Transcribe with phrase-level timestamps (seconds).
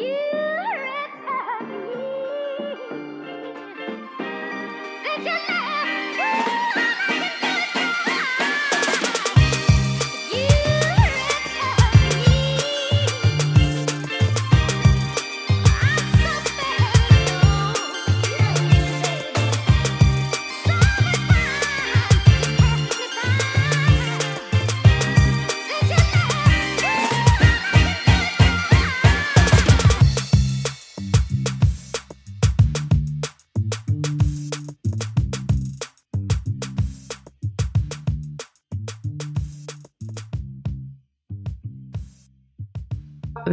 [0.00, 0.29] you.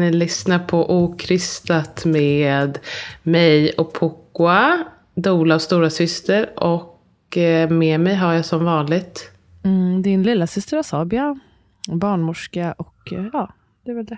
[0.07, 2.79] Ni lyssnar på Okrystat med
[3.23, 4.83] mig och Pokwa,
[5.15, 9.31] Dola och stora syster Och eh, med mig har jag som vanligt
[9.63, 11.39] mm, din lilla syster Asabia,
[11.87, 13.53] barnmorska och eh, ja,
[13.85, 14.17] det är väl det.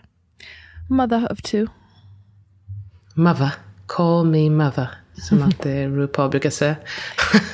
[0.90, 1.66] Mother of two.
[3.14, 3.52] Mother,
[3.88, 4.90] call me mother.
[5.14, 6.76] Som alltid RuPaul brukar säga.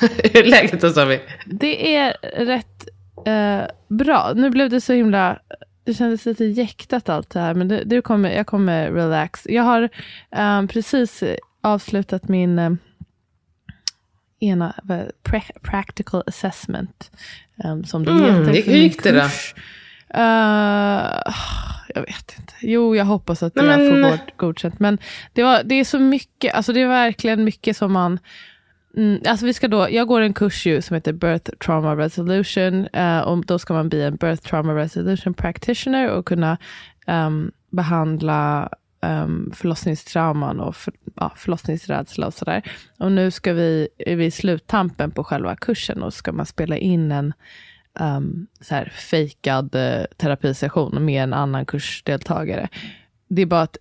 [0.00, 1.20] Hur är läget Asabi?
[1.46, 2.16] Det är
[2.46, 2.88] rätt
[3.26, 4.32] eh, bra.
[4.36, 5.38] Nu blev det så himla
[5.86, 9.46] det kändes lite jäktat allt det här, men det, det kommer, jag kommer relax.
[9.48, 9.88] Jag har
[10.36, 11.22] um, precis
[11.60, 12.78] avslutat min um,
[14.40, 14.74] ena
[15.22, 17.10] pra practical assessment,
[17.64, 18.70] um, som det mm, heter.
[18.70, 19.20] Hur gick det då?
[20.14, 21.34] Uh,
[21.94, 22.52] jag vet inte.
[22.60, 24.02] Jo, jag hoppas att Nej, jag men...
[24.02, 24.80] får godkänt.
[24.80, 24.98] Men
[25.32, 28.18] det, var, det är så mycket, alltså det är verkligen mycket som man
[28.96, 32.88] Mm, alltså vi ska då, jag går en kurs ju som heter Birth Trauma Resolution.
[32.96, 36.58] Uh, och då ska man bli en Birth Trauma Resolution Practitioner och kunna
[37.06, 38.68] um, behandla
[39.02, 42.62] um, förlossningstrauman och för, ja, förlossningsrädsla och sådär.
[42.98, 46.76] Och nu ska vi, är vi i sluttampen på själva kursen och ska man spela
[46.76, 47.32] in en
[48.00, 52.68] um, så här fejkad uh, terapisession med en annan kursdeltagare.
[53.28, 53.76] Det är bara att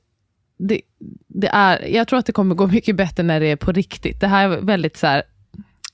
[0.57, 0.81] det,
[1.27, 4.19] det, är, jag tror att det kommer gå mycket bättre när det är på riktigt.
[4.19, 5.23] Det här är väldigt så här,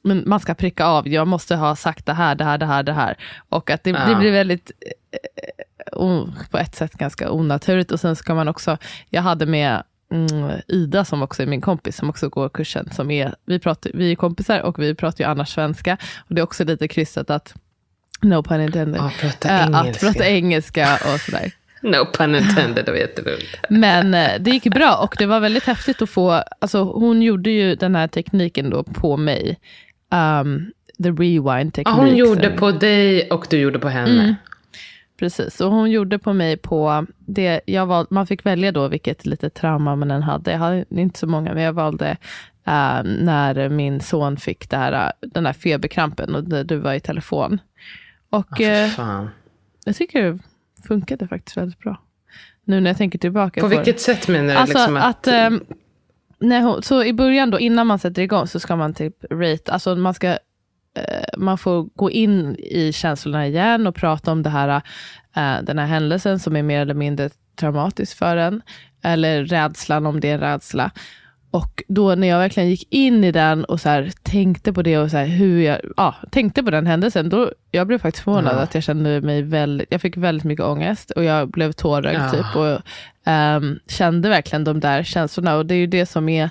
[0.04, 2.84] men man ska pricka av, jag måste ha sagt det här, det här, det här,
[2.84, 3.18] det här.
[3.50, 4.06] Och att det, ja.
[4.06, 4.72] det blir väldigt,
[5.92, 7.92] oh, på ett sätt ganska onaturligt.
[7.92, 8.78] Och sen ska man också,
[9.10, 12.90] jag hade med mm, Ida som också är min kompis, som också går kursen.
[12.92, 15.98] Som är, vi, pratar, vi är kompisar och vi pratar ju annars svenska.
[16.18, 17.54] Och det är också lite krystat att,
[18.22, 21.52] no pun intended, ja, prata äh, att prata engelska och sådär.
[21.82, 23.66] No pun intended, det var jätteroligt.
[23.70, 27.50] Men eh, det gick bra och det var väldigt häftigt att få, alltså hon gjorde
[27.50, 29.60] ju den här tekniken då på mig.
[30.42, 30.72] Um,
[31.04, 31.88] the rewind teknik.
[31.88, 34.24] Ja, hon gjorde på dig och du gjorde på henne.
[34.24, 34.36] Mm.
[35.20, 39.26] Precis, och hon gjorde på mig på det, jag val, man fick välja då vilket
[39.26, 40.52] litet trauma man än hade.
[40.52, 42.12] Jag hade inte så många, men jag valde
[42.68, 47.60] uh, när min son fick det här, den här feberkrampen och du var i telefon.
[48.30, 49.28] Och oh,
[49.86, 50.40] jag tycker
[50.82, 52.02] funkade faktiskt väldigt bra.
[52.66, 53.62] Nu när jag tänker tillbaka.
[53.62, 54.02] På, på vilket det.
[54.02, 54.60] sätt menar du?
[54.60, 55.64] Alltså liksom att, att um,
[56.40, 59.72] när hon, så i början då, innan man sätter igång, så ska man typ rate,
[59.72, 60.36] alltså man ska uh,
[61.38, 64.76] man får gå in i känslorna igen och prata om det här,
[65.38, 68.62] uh, den här händelsen som är mer eller mindre traumatisk för en.
[69.04, 70.92] Eller rädslan om det är en rädsla.
[71.52, 74.98] Och då när jag verkligen gick in i den och så här, tänkte på det
[74.98, 78.56] och så här, hur jag ja, tänkte på den händelsen, då jag blev faktiskt förvånad
[78.56, 78.60] ja.
[78.60, 82.30] att jag kände mig väldigt, jag fick väldigt mycket ångest och jag blev tårögd ja.
[82.30, 82.82] typ och
[83.32, 86.50] um, kände verkligen de där känslorna och det är ju det som är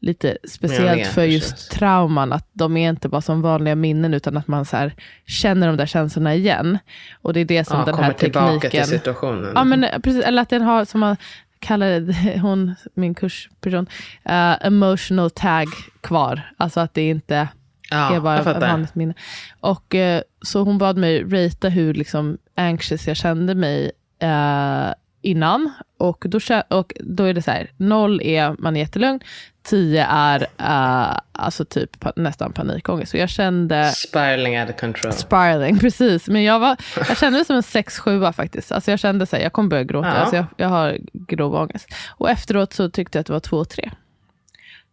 [0.00, 1.68] lite speciellt för just precis.
[1.68, 4.94] trauman, att de är inte bara som vanliga minnen utan att man så här,
[5.26, 6.78] känner de där känslorna igen.
[7.22, 8.32] Och det är det som ja, den här tekniken...
[8.32, 9.52] Kommer tillbaka till situationen.
[9.54, 11.16] Ja, men precis, eller att den har, som man
[11.60, 13.86] kallade hon, min kursperson,
[14.28, 15.66] uh, emotional tag
[16.00, 16.52] kvar.
[16.56, 17.48] Alltså att det inte
[17.90, 19.14] ja, är bara ett vanligt minne.
[19.60, 23.90] Och uh, så hon bad mig rata hur liksom anxious jag kände mig
[24.22, 24.92] uh,
[25.22, 25.72] innan.
[25.98, 26.38] Och då,
[26.68, 29.20] och då är det så här, noll är man är jättelugn,
[29.62, 33.10] tio är uh, alltså typ nästan panikångest.
[33.10, 33.90] Så jag kände...
[33.90, 35.12] Spiraling out of control.
[35.12, 36.28] Spiraling, precis.
[36.28, 36.76] Men jag, var,
[37.08, 38.72] jag kände det som en 6-7 faktiskt.
[38.72, 40.08] Alltså jag kände att jag kommer börja gråta.
[40.08, 40.14] Ja.
[40.14, 41.88] Alltså jag, jag har grov ångest.
[42.08, 43.90] Och efteråt så tyckte jag att det var 2 3.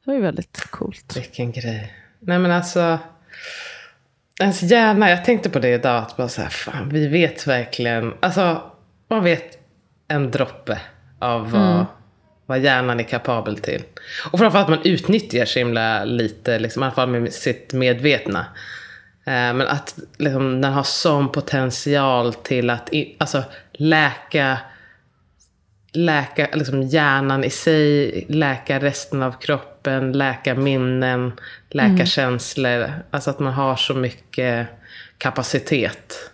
[0.04, 1.18] Det var ju väldigt coolt.
[1.18, 1.94] Vilken grej.
[2.20, 3.00] Nej men alltså.
[4.40, 6.04] Ens hjärna, jag tänkte på det idag.
[6.04, 8.14] Att bara så här, fan, vi vet verkligen.
[8.20, 8.72] Alltså
[9.08, 9.58] man vet
[10.08, 10.80] en droppe
[11.26, 11.86] av vad, mm.
[12.46, 13.84] vad hjärnan är kapabel till.
[14.32, 18.40] Och framförallt att man utnyttjar så himla lite, liksom, i alla fall med sitt medvetna.
[19.26, 23.44] Eh, men att liksom, den har sån potential till att alltså,
[23.74, 24.58] läka,
[25.94, 31.32] läka liksom, hjärnan i sig, läka resten av kroppen, läka minnen,
[31.70, 32.06] läka mm.
[32.06, 32.92] känslor.
[33.12, 34.68] Alltså att man har så mycket
[35.18, 36.32] kapacitet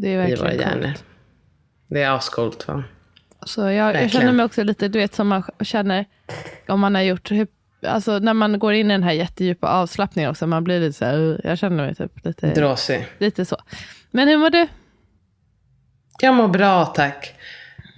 [0.00, 0.92] det är verkligen i våra hjärnor.
[1.88, 2.84] Det är ascoolt va?
[3.46, 6.04] Så jag, jag, känner mig också lite, du vet som man känner
[6.68, 7.30] om man har gjort,
[7.86, 11.04] alltså när man går in i den här jättedjupa avslappningen också, man blir lite så
[11.04, 12.54] här, jag känner mig typ lite...
[12.54, 13.06] Dråsig.
[13.18, 13.56] Lite så.
[14.10, 14.66] Men hur mår du?
[16.22, 17.34] Jag mår bra tack.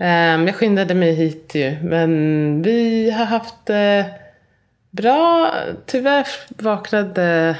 [0.00, 4.12] Um, jag skyndade mig hit ju, men vi har haft uh,
[4.90, 5.54] bra,
[5.86, 7.56] tyvärr vaknade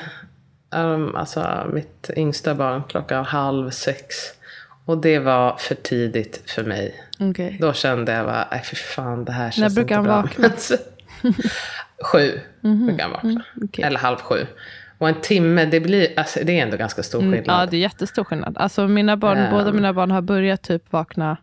[0.71, 4.17] um, alltså mitt yngsta barn klockan halv sex.
[4.85, 7.05] Och det var för tidigt för mig.
[7.21, 7.59] Okay.
[7.59, 10.49] Då kände jag bara, nej för fan det här känns När brukar inte han bra.
[10.49, 10.79] vakna?
[12.13, 12.87] sju mm -hmm.
[12.87, 13.31] brukar han vakna.
[13.31, 13.85] Mm, okay.
[13.85, 14.47] Eller halv sju.
[14.99, 17.39] Och en timme, det, blir, alltså, det är ändå ganska stor skillnad.
[17.39, 18.59] Mm, ja, det är jättestor skillnad.
[18.59, 21.37] Alltså, mina barn, um, båda mina barn har börjat typ vakna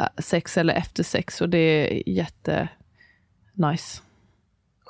[0.00, 2.68] äh, sex eller efter sex och det är jätte
[3.54, 4.02] nice.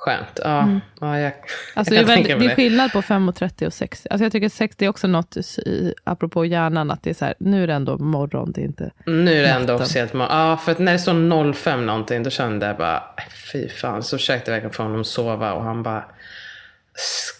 [0.01, 0.39] Skönt.
[0.43, 0.81] Ja, mm.
[0.99, 1.33] ja jag,
[1.73, 4.07] alltså, jag det, är väldigt, det är skillnad på 5.30 och 6.
[4.09, 7.25] Alltså, jag tycker 6 det är också något, i, apropå hjärnan, att det är så
[7.25, 10.37] här, nu är det ändå morgon, det är inte Nu är det ändå officiellt morgon.
[10.37, 13.03] Ja, för att när det står 05 någonting, då kände jag bara,
[13.51, 14.03] fy fan.
[14.03, 16.05] Så försökte jag verkligen få honom att sova och han bara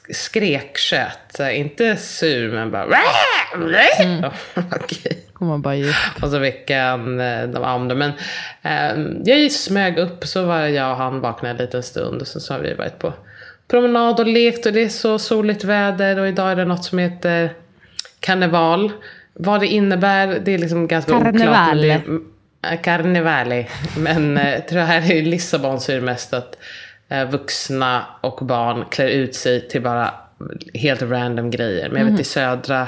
[0.10, 1.40] skrekkött.
[1.52, 2.88] Inte sur, men bara...
[4.00, 4.32] Mm.
[4.56, 5.31] Okej.
[5.42, 7.96] Kommer bara ge Och så veckan eh, de andra.
[7.96, 8.12] Men
[8.62, 12.22] eh, jag smög upp, så var jag och han vaknade en liten stund.
[12.22, 13.14] Och sen så har vi varit på
[13.68, 14.66] promenad och lekt.
[14.66, 16.20] Och det är så soligt väder.
[16.20, 17.54] Och idag är det något som heter
[18.20, 18.92] karneval.
[19.34, 21.80] Vad det innebär, det är liksom ganska Karneval.
[21.80, 22.02] oklart.
[22.06, 23.68] Men Karnevali.
[23.98, 26.58] Men eh, jag tror här i Lissabon så är det mest att
[27.10, 30.14] eh, vuxna och barn klär ut sig till bara
[30.74, 31.90] helt random grejer.
[31.90, 32.88] Men jag vet i södra,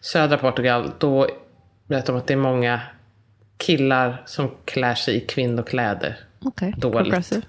[0.00, 1.28] södra Portugal, då
[1.96, 2.80] vet de att det är många
[3.58, 6.16] killar som klär sig i kvinnokläder.
[6.44, 6.98] Okej, Dåligt.
[7.02, 7.42] progressive.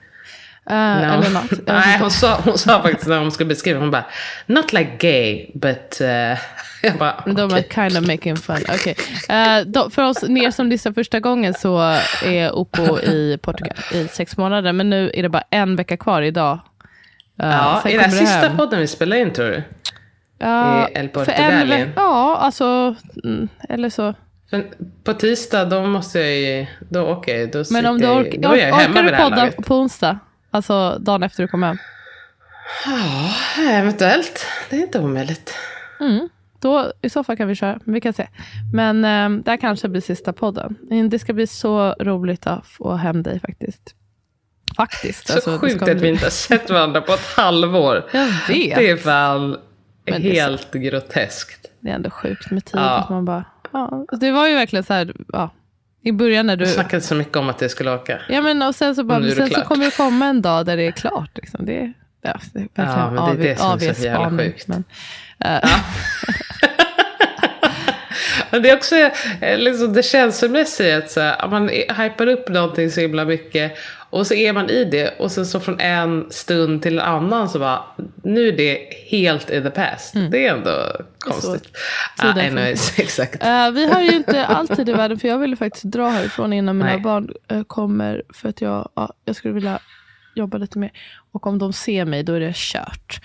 [0.71, 1.51] Uh, Eller något.
[1.51, 4.05] Jag vet Nej, hon sa, hon sa faktiskt när hon skulle beskriva, hon bara
[4.45, 5.97] Not like gay, but...
[6.01, 6.07] Uh,
[6.83, 7.59] jag bara, De okej.
[7.69, 8.55] är kind of making fun.
[8.73, 8.95] Okay.
[9.29, 11.79] Eh, då, för oss ner som lyssnar första gången så
[12.25, 14.73] är Oppo i Portugal i sex månader.
[14.73, 16.59] Men nu är det bara en vecka kvar idag.
[17.39, 18.57] Eh, Ja, är det här sista hem.
[18.57, 19.63] podden vi spelar in tror du?
[20.37, 21.09] Ja, i El
[21.67, 22.95] ve- Ja, alltså.
[23.23, 24.13] mm, Eller så.
[24.53, 24.67] För
[25.03, 28.35] på tisdag då måste jag ju, då åker jag då Men om du jag, ork-
[28.39, 30.19] då är jag hemma orkar du podda på onsdag?
[30.51, 31.77] Alltså dagen efter du kommer hem.
[32.85, 33.33] Ja,
[33.71, 34.45] eventuellt.
[34.69, 35.53] Det är inte omöjligt.
[35.99, 36.29] Mm.
[36.59, 38.27] Då, I så fall kan vi köra, vi kan se.
[38.73, 40.75] Men eh, det här kanske blir sista podden.
[40.89, 43.95] Men Det ska bli så roligt att få hem dig faktiskt.
[44.77, 45.27] Faktiskt.
[45.27, 48.09] Så alltså, sjukt att vi inte har sett varandra på ett halvår.
[48.13, 48.75] Jag vet.
[48.77, 49.57] Det är fan
[50.05, 51.69] Men det är helt groteskt.
[51.79, 52.75] Det är ändå sjukt med tid.
[52.75, 52.89] Ja.
[52.99, 54.05] Att man bara, ja.
[54.19, 55.49] Det var ju verkligen så här, ja.
[56.01, 56.65] I början när du...
[56.65, 58.19] Vi snackade så mycket om att jag skulle åka.
[58.29, 60.77] Ja men och sen så, bara, det sen så kommer det komma en dag där
[60.77, 61.29] det är klart.
[61.35, 61.65] Liksom.
[61.65, 64.67] Det, ja, det är Ja, men det är det som är så jävla spaning, sjukt.
[64.67, 64.83] Men,
[65.39, 65.69] eh,
[68.49, 68.95] Men det är också
[69.41, 73.77] eh, liksom det känslomässiga att så här, man hypar upp någonting så himla mycket
[74.13, 77.49] och så är man i det och sen så från en stund till en annan
[77.49, 77.83] så bara
[78.23, 78.79] nu är det
[79.09, 80.13] helt in the past.
[80.31, 81.69] Det är ändå konstigt.
[82.17, 83.43] Ja, Tiden anyways, exakt.
[83.43, 86.77] Eh, vi har ju inte alltid i världen, för jag ville faktiskt dra härifrån innan
[86.77, 86.99] mina Nej.
[86.99, 88.23] barn eh, kommer.
[88.33, 89.79] För att jag, ja, jag skulle vilja
[90.35, 90.91] jobba lite mer.
[91.31, 93.21] Och om de ser mig, då är det kört.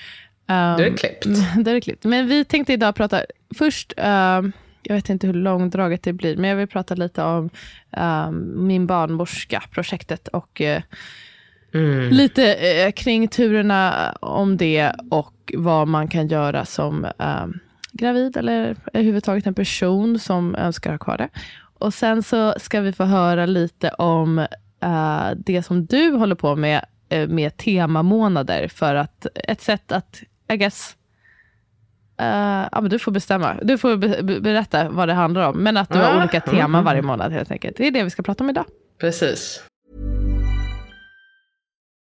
[0.48, 1.24] Um, Då är det klippt.
[1.64, 2.04] då är det klippt.
[2.04, 3.22] Men vi tänkte idag prata,
[3.58, 4.52] först, ehm,
[4.88, 7.50] jag vet inte hur långdraget det blir, men jag vill prata lite om
[7.90, 10.82] ehm, min barnmorska-projektet och eh,
[11.74, 12.08] Mm.
[12.10, 17.46] lite eh, kring turerna om det och vad man kan göra som eh,
[17.92, 21.28] gravid eller överhuvudtaget en person som önskar ha kvar det.
[21.78, 24.38] Och sen så ska vi få höra lite om
[24.82, 26.84] eh, det som du håller på med
[27.28, 30.96] med temamånader för att ett sätt att, I guess,
[32.18, 33.54] eh, ja, men du får bestämma.
[33.62, 35.58] Du får be- be- berätta vad det handlar om.
[35.62, 36.84] Men att du har Ah, olika teman mm.
[36.84, 37.76] varje månad helt enkelt.
[37.76, 38.64] Det är det vi ska prata om idag.
[39.00, 39.60] Precis.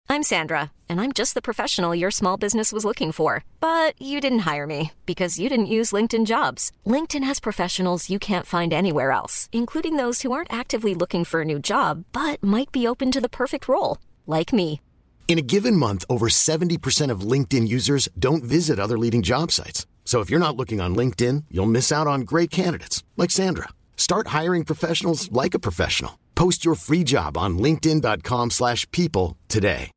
[0.10, 3.44] I'm Sandra, and I'm just the professional your small business was looking for.
[3.60, 6.72] But you didn't hire me because you didn't use LinkedIn jobs.
[6.86, 11.42] LinkedIn has professionals you can't find anywhere else, including those who aren't actively looking for
[11.42, 14.80] a new job but might be open to the perfect role, like me.
[15.28, 19.86] In a given month, over 70% of LinkedIn users don't visit other leading job sites.
[20.08, 23.68] So if you're not looking on LinkedIn, you'll miss out on great candidates like Sandra.
[23.98, 26.12] Start hiring professionals like a professional.
[26.34, 29.92] Post your free job on linkedin.com/people today.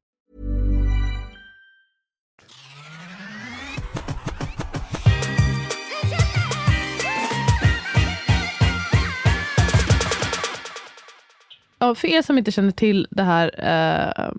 [11.78, 14.30] Ja, för er som inte känner till det här eh,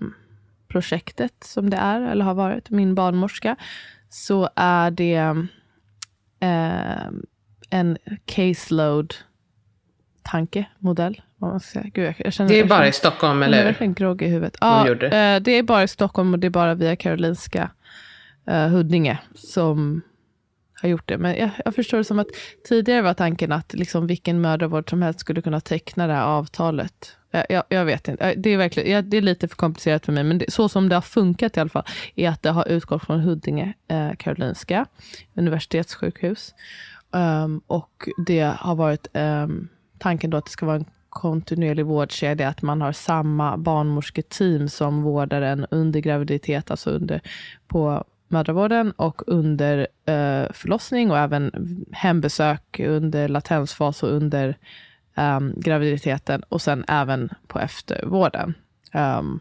[0.67, 3.55] projektet som det är, eller har varit, Min barnmorska,
[4.09, 5.47] så är det
[6.41, 7.07] eh,
[7.69, 9.13] en caseload
[10.23, 11.21] tankemodell.
[11.37, 11.91] Vad man ska säga.
[11.93, 13.69] Gud, jag, jag känner, det är jag bara känner, i Stockholm, eller Jag hur?
[13.71, 14.57] verkligen groggy i huvudet.
[14.61, 17.71] Ja, gjorde eh, det är bara i Stockholm och det är bara via Karolinska
[18.47, 20.01] eh, Huddinge som
[20.81, 21.17] har gjort det.
[21.17, 22.27] Men jag, jag förstår det som att
[22.67, 27.15] tidigare var tanken att liksom vilken mödravård som helst skulle kunna teckna det här avtalet.
[27.31, 30.23] Jag, jag, jag vet inte, det är, verkligen, det är lite för komplicerat för mig,
[30.23, 31.85] men det, så som det har funkat i alla fall,
[32.15, 34.85] är att det har utgått från Huddinge, eh, Karolinska,
[35.33, 36.53] universitetssjukhus.
[37.11, 42.49] Um, och det har varit um, tanken då att det ska vara en kontinuerlig vårdkedja,
[42.49, 47.21] att man har samma barnmorsketeam som vårdar en under graviditet, alltså under,
[47.67, 51.51] på mödravården och under uh, förlossning och även
[51.91, 54.57] hembesök under latensfas och under
[55.15, 58.53] um, graviditeten och sen även på eftervården.
[58.93, 59.39] Um,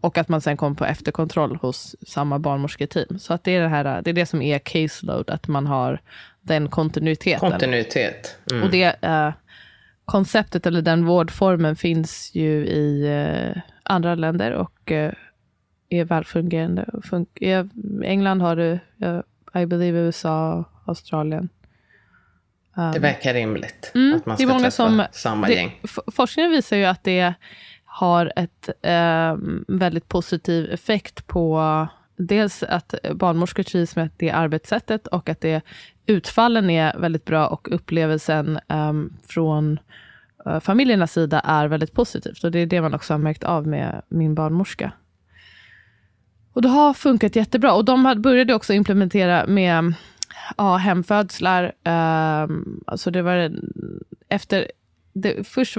[0.00, 3.18] och att man sen kommer på efterkontroll hos samma barnmorsketeam.
[3.18, 6.00] Så att det är det, här, det är det som är caseload, att man har
[6.40, 7.50] den kontinuiteten.
[7.50, 8.36] Kontinuitet.
[8.50, 8.62] Mm.
[8.62, 9.32] Och det uh,
[10.04, 15.10] konceptet, eller den vårdformen, finns ju i uh, andra länder och uh,
[15.88, 16.86] är välfungerande.
[17.04, 17.26] Fun
[18.04, 18.78] England har du,
[19.60, 21.48] I believe USA, Australien.
[22.92, 23.92] Det verkar rimligt.
[23.94, 25.80] Mm, att man ska det är många som, samma det, gäng.
[26.12, 27.34] Forskningen visar ju att det
[27.84, 29.36] har ett eh,
[29.68, 35.60] väldigt positiv effekt på dels att barnmorskor trivs med det arbetssättet och att det,
[36.06, 38.92] utfallen är väldigt bra och upplevelsen eh,
[39.26, 39.78] från
[40.46, 42.44] eh, familjernas sida är väldigt positivt.
[42.44, 44.92] Och det är det man också har märkt av med min barnmorska.
[46.52, 47.72] Och det har funkat jättebra.
[47.72, 49.94] Och de började också implementera med
[50.56, 51.72] ja, hemfödslar.
[51.84, 52.46] Eh,
[52.86, 53.52] alltså det var
[54.28, 54.70] efter
[55.12, 55.76] det, först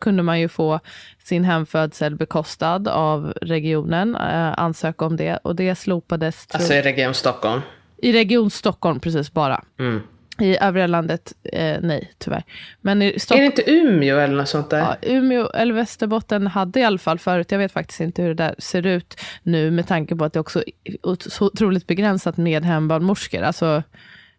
[0.00, 0.80] kunde man ju få
[1.18, 5.36] sin hemfödsel bekostad av regionen, eh, ansöka om det.
[5.36, 6.46] Och det slopades.
[6.50, 7.62] Alltså i Region Stockholm?
[7.96, 9.64] I Region Stockholm, precis bara.
[9.78, 10.02] Mm.
[10.38, 12.44] I övriga landet, eh, nej tyvärr.
[12.80, 14.78] Men i Stock- är det inte Umeå eller något sånt där?
[14.78, 18.44] Ja, Umeå eller Västerbotten hade i alla fall förut, jag vet faktiskt inte hur det
[18.44, 22.64] där ser ut nu, med tanke på att det också är så otroligt begränsat med
[22.64, 23.42] hembarnmorskor.
[23.42, 23.82] Alltså,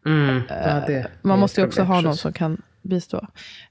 [0.05, 0.41] mm.
[0.49, 3.27] ja, det, man måste ju också ha någon som kan bistå.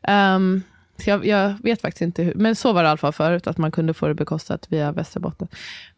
[0.09, 0.63] Um,
[1.07, 3.59] jag, jag, vet faktiskt inte hur, men så var det i alla fall förut, att
[3.59, 5.49] man kunde få det bekostat via Västerbotten.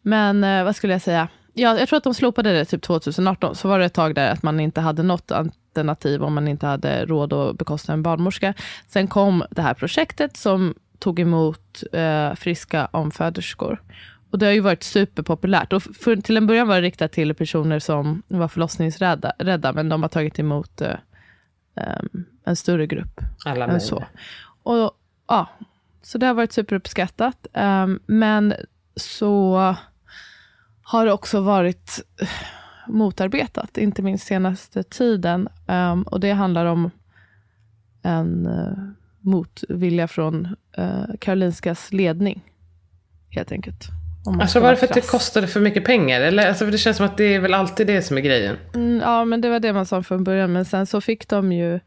[0.01, 1.27] Men eh, vad skulle jag säga?
[1.53, 4.31] Ja, jag tror att de slopade det typ 2018, så var det ett tag där
[4.31, 5.31] att man inte hade något
[5.77, 8.53] alternativ om man inte hade råd att bekosta en barnmorska.
[8.87, 13.81] Sen kom det här projektet som tog emot eh, friska omföderskor.
[14.31, 15.73] Och det har ju varit superpopulärt.
[15.73, 19.89] Och för, till en början var det riktat till personer som var förlossningsrädda, rädda, men
[19.89, 20.95] de har tagit emot eh,
[21.75, 24.03] um, en större grupp Alla än så.
[24.63, 24.91] Och,
[25.27, 25.49] ja,
[26.01, 27.47] så det har varit superuppskattat.
[27.53, 28.53] Um, men
[28.95, 29.75] så
[30.83, 31.99] har det också varit
[32.87, 35.49] motarbetat, inte minst senaste tiden.
[35.67, 36.91] Um, och det handlar om
[38.01, 38.77] en uh,
[39.19, 42.43] motvilja från uh, Karolinskas ledning,
[43.29, 43.87] helt enkelt.
[44.41, 46.21] Alltså var det för att det kostade för mycket pengar?
[46.21, 46.47] Eller?
[46.47, 48.55] Alltså för det känns som att det är väl alltid det som är grejen.
[48.73, 50.53] Mm, ja, men det var det man sa från början.
[50.53, 51.79] Men sen så fick de ju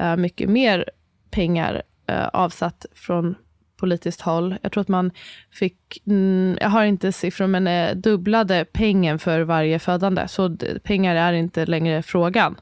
[0.00, 0.90] uh, mycket mer
[1.30, 3.34] pengar uh, avsatt från
[3.78, 4.56] politiskt håll.
[4.62, 5.10] Jag tror att man
[5.50, 10.28] fick, mm, jag har inte siffror, men uh, dubblade pengen för varje födande.
[10.28, 12.56] Så pengar är inte längre frågan.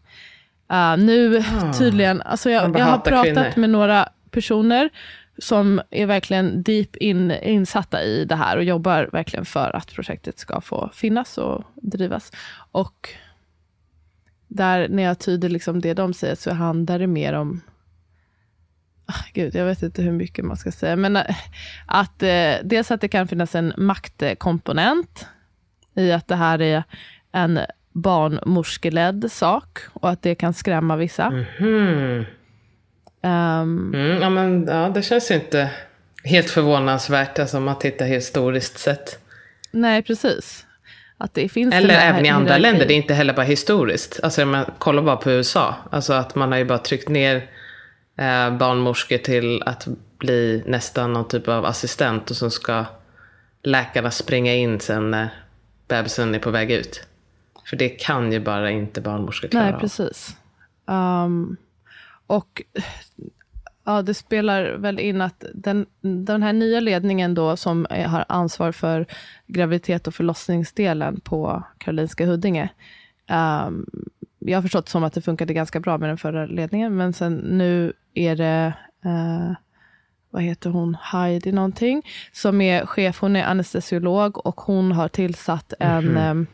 [0.99, 3.53] nu ah, tydligen, alltså jag, jag har pratat kvinnor.
[3.57, 4.91] med några personer
[5.39, 10.39] som är verkligen deep in, insatta i det här och jobbar verkligen för att projektet
[10.39, 12.33] ska få finnas och drivas.
[12.73, 13.09] Och
[14.49, 17.61] där när jag tyder liksom det de säger så handlar det mer om
[19.33, 21.19] Gud, jag vet inte hur mycket man ska säga, men
[21.87, 25.27] att eh, dels att det kan finnas en maktkomponent
[25.95, 26.83] i att det här är
[27.33, 27.61] en
[27.93, 31.45] barnmorskeledd sak och att det kan skrämma vissa.
[31.59, 32.25] Mm.
[33.23, 35.71] Um, mm, ja, men, ja, det känns ju inte
[36.25, 39.19] helt förvånansvärt alltså, om man tittar historiskt sett.
[39.71, 40.67] Nej, precis.
[41.19, 44.21] Att det finns Eller även i andra länder, det är inte heller bara historiskt.
[44.23, 45.75] Alltså, man kollar bara på USA.
[45.91, 47.51] Alltså att man har ju bara tryckt ner
[48.17, 52.85] eh, barnmorskor till att bli nästan någon typ av assistent och så ska
[53.63, 55.29] läkarna springa in sen när
[55.89, 57.07] bebisen är på väg ut.
[57.65, 60.37] För det kan ju bara inte barnmorskor klara Nej, precis.
[60.87, 61.57] Um,
[62.27, 62.63] och
[63.85, 68.73] ja, det spelar väl in att den, den här nya ledningen då, som har ansvar
[68.73, 69.07] för
[69.47, 72.69] graviditet och förlossningsdelen på Karolinska Huddinge.
[73.67, 73.87] Um,
[74.49, 77.35] jag har förstått som att det funkade ganska bra med den förra ledningen, men sen
[77.35, 78.73] nu är det
[79.07, 79.53] uh,
[80.31, 85.73] vad heter hon, Heidi någonting, som är chef, hon är anestesiolog och hon har tillsatt
[85.81, 86.47] en mm um,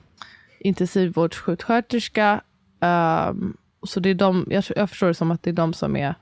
[0.65, 2.41] intensivvårdssjuksköterska
[2.81, 5.97] um, så det är de, jag, jag förstår det som att det är de som
[5.97, 6.15] är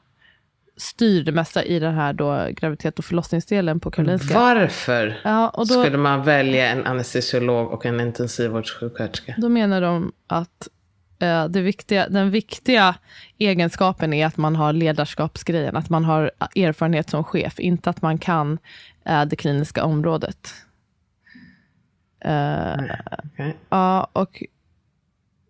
[0.76, 4.38] styr det mesta i den här då graviditet och förlossningsdelen på Karolinska.
[4.38, 9.34] Varför Ja, då, skulle man välja en anestesiolog och en intensivvårdssjuksköterska?
[9.38, 10.79] då menar de att eh,
[11.26, 12.94] det viktiga, den viktiga
[13.38, 18.18] egenskapen är att man har ledarskapsgrejen, att man har erfarenhet som chef, inte att man
[18.18, 18.58] kan
[19.04, 20.54] eh, det kliniska området.
[22.20, 22.74] Eh,
[23.24, 23.56] Okej.
[23.68, 24.42] Ja, och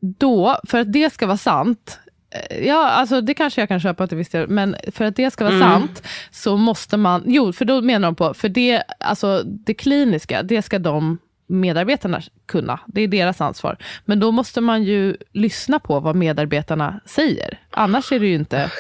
[0.01, 1.99] då, för att det ska vara sant,
[2.31, 5.31] eh, ja, alltså det kanske jag kan köpa till viss del, men för att det
[5.31, 9.43] ska vara sant så måste man, jo, för då menar de på, för det, alltså
[9.45, 11.19] det kliniska, det ska de
[11.51, 13.77] medarbetarna kunna, det är deras ansvar.
[14.05, 18.71] Men då måste man ju lyssna på vad medarbetarna säger, annars är det ju inte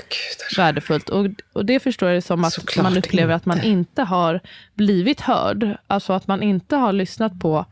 [0.51, 1.09] så- värdefullt.
[1.09, 3.69] Och, och det förstår jag som att Såklart man upplever att man inte.
[3.69, 4.41] inte har
[4.75, 5.77] blivit hörd.
[5.87, 7.65] Alltså att man inte har lyssnat på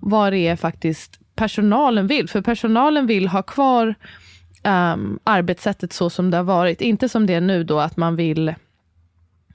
[0.00, 2.28] vad det är faktiskt personalen vill.
[2.28, 3.94] För personalen vill ha kvar
[4.62, 6.80] ehm, arbetssättet så som det har varit.
[6.80, 8.54] Inte som det är nu då att man vill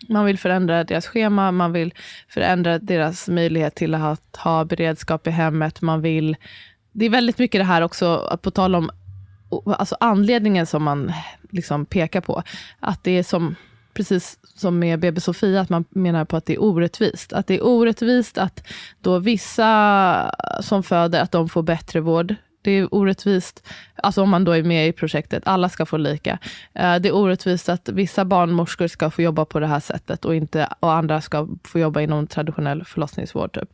[0.10, 1.94] man vill förändra deras schema, man vill
[2.28, 5.82] förändra deras möjlighet till att ha beredskap i hemmet.
[5.82, 6.38] Man vill,
[6.92, 8.90] det är väldigt mycket det här också, att på tal om
[9.66, 11.14] alltså anledningen som man
[11.50, 12.44] liksom pekar på.
[12.80, 13.56] Att det är som,
[13.94, 17.34] precis som med BB Sofia, att man menar på att det är orättvist.
[17.34, 18.68] Att det är orättvist att
[19.02, 22.36] då vissa som föder, att de får bättre vård.
[22.66, 26.40] Det är orättvist, alltså om man då är med i projektet, alla ska få lika.
[26.74, 30.36] Eh, Det är orättvist att vissa barnmorskor ska få jobba på det här sättet och,
[30.36, 33.54] inte, och andra ska få jobba inom traditionell förlossningsvård.
[33.54, 33.70] Typ.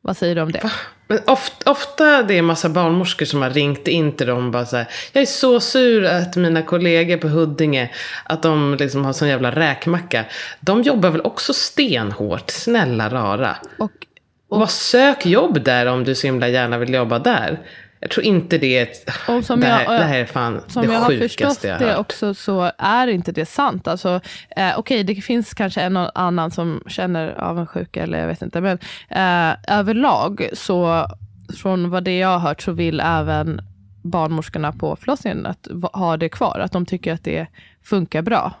[0.00, 0.70] Vad säger du om det?
[1.08, 4.50] Men ofta, ofta det är en massa barnmorskor som har ringt in till dem och
[4.52, 7.90] bara så här, Jag är så sur att mina kollegor på Huddinge,
[8.24, 10.24] att de liksom har sån jävla räkmacka.
[10.60, 13.56] De jobbar väl också stenhårt, snälla rara.
[13.78, 13.90] Och,
[14.48, 17.58] Och vad sök jobb där om du så himla gärna vill jobba där.
[18.00, 19.10] Jag tror inte det är ett...
[19.28, 21.72] Och som det, här, jag- det här är fan Som det jag har förstått jag
[21.72, 23.88] har det också så är inte det sant.
[23.88, 24.20] Alltså,
[24.56, 28.60] eh, Okej, det finns kanske en och annan som känner avundsjuka eller jag vet inte.
[28.60, 31.06] Men eh, överlag så,
[31.56, 33.60] från vad det jag har hört så vill även
[34.02, 36.58] barnmorskorna på förlossningen att ha det kvar.
[36.58, 37.46] Att de tycker att det
[37.82, 38.52] funkar bra.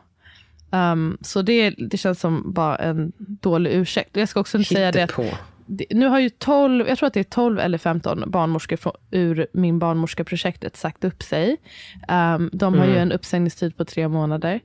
[0.70, 4.16] Um, så det, det känns som bara en dålig ursäkt.
[4.16, 5.22] Jag ska också säga det att på.
[5.22, 5.36] det,
[5.90, 9.46] nu har ju 12, jag tror att det är 12 eller 15 barnmorskor från, ur
[9.52, 11.56] min barnmorskeprojektet sagt upp sig.
[12.08, 14.60] Um, de har ju en uppsägningstid på tre månader.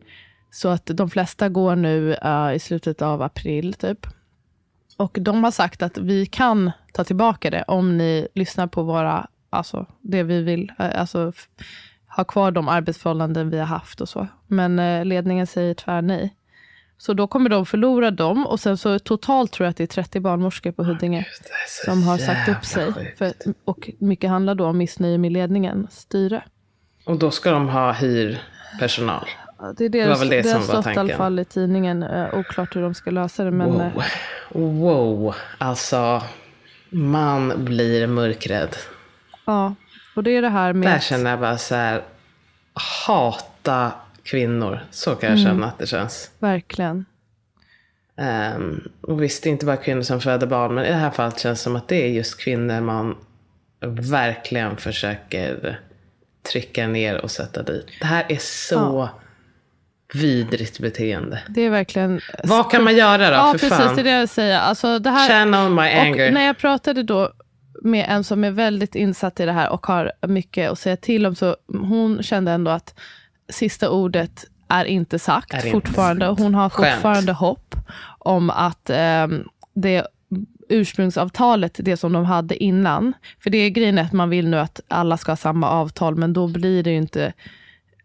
[0.52, 4.08] Så att de flesta går nu uh, i slutet av april typ.
[4.98, 9.28] Och de har sagt att vi kan ta tillbaka det om ni lyssnar på våra,
[9.50, 11.34] alltså det vi vill, uh, alltså
[12.08, 14.28] ha kvar de arbetsförhållanden vi har haft och så.
[14.48, 16.36] Men uh, ledningen säger tvär nej.
[17.02, 19.88] Så då kommer de förlora dem och sen så totalt tror jag att det är
[19.88, 23.16] 30 barnmorskor på Huddinge Det som har sagt upp sig.
[23.18, 23.34] För,
[23.66, 26.44] och mycket handlar då om missnöje med ledningen, styre.
[27.06, 29.28] Och då ska de ha hyrpersonal.
[29.78, 31.18] Det, är det, Det var väl det det har som var stått i alla tanken.
[31.18, 32.04] fall i tidningen.
[32.04, 33.52] Uh, oklart hur de ska lösa det.
[33.52, 33.92] Men, eh,
[34.50, 34.80] Wow.
[34.80, 35.36] wow.
[35.58, 36.22] Alltså,
[36.90, 38.76] man blir mörkrädd.
[39.46, 39.76] ja,
[40.16, 40.92] och det är det här med...
[40.92, 42.02] Där känner jag bara så här,
[43.08, 43.92] hata
[44.24, 44.80] kvinnor.
[44.92, 45.52] Så kan jag Mm.
[45.52, 46.32] känna att det känns.
[46.40, 47.06] Verkligen.
[48.56, 51.12] Um, och visst, det är inte bara kvinnor som föder barn, men i det här
[51.12, 53.16] fallet känns det som att det är just kvinnor man
[54.12, 55.80] verkligen försöker
[56.52, 57.86] trycka ner och sätta dit.
[58.00, 59.10] Det här är så
[60.14, 61.40] vidrigt beteende.
[61.50, 62.22] Det är verkligen...
[62.44, 63.36] Vad kan man göra då?
[63.36, 63.78] Ja, för precis.
[63.78, 63.96] fan?
[63.96, 64.60] Det är det jag säger.
[64.60, 65.30] Alltså, det här...
[65.30, 66.28] Channel my anger.
[66.28, 67.32] Och när jag pratade då
[67.82, 71.26] med en som är väldigt insatt i det här och har mycket att säga till
[71.26, 73.00] om, så hon kände ändå att
[73.52, 76.26] sista ordet är inte sagt Är inte fortfarande.
[76.26, 77.76] Hon har fortfarande hopp
[78.20, 80.08] om att ehm, det
[80.70, 84.82] ursprungsavtalet, det som de hade innan, för det är grejen att man vill nu att
[84.88, 87.34] alla ska ha samma avtal, men då blir det ju inte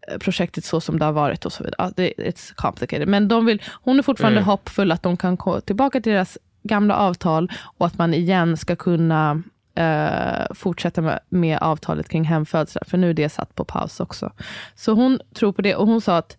[0.07, 1.91] eh, projektet så som det har varit och så vidare.
[2.17, 3.07] It's complicated.
[3.07, 6.95] Men de vill, hon är fortfarande hoppfull att de kan gå tillbaka till deras gamla
[6.95, 9.43] avtal och att man igen ska kunna
[9.77, 14.31] eh, fortsätta med, med avtalet kring hemfödslar, för nu är det satt på paus också.
[14.75, 16.37] Så hon tror på det och hon sa att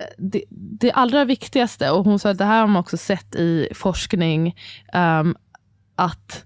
[0.00, 3.34] eh, det, det allra viktigaste, och hon sa att det här har man också sett
[3.34, 4.56] i forskning,
[4.94, 5.36] um,
[5.96, 6.44] att,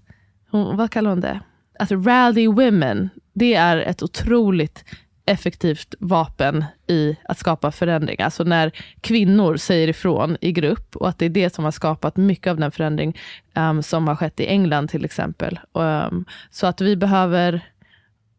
[0.51, 1.39] hon, vad kallar hon det?
[1.79, 4.85] Att rally women, det är ett otroligt
[5.25, 8.21] effektivt vapen i att skapa förändring.
[8.21, 12.17] Alltså när kvinnor säger ifrån i grupp och att det är det som har skapat
[12.17, 13.17] mycket av den förändring
[13.53, 15.59] ehm, som har skett i England till exempel.
[15.79, 17.61] Ehm, så att vi behöver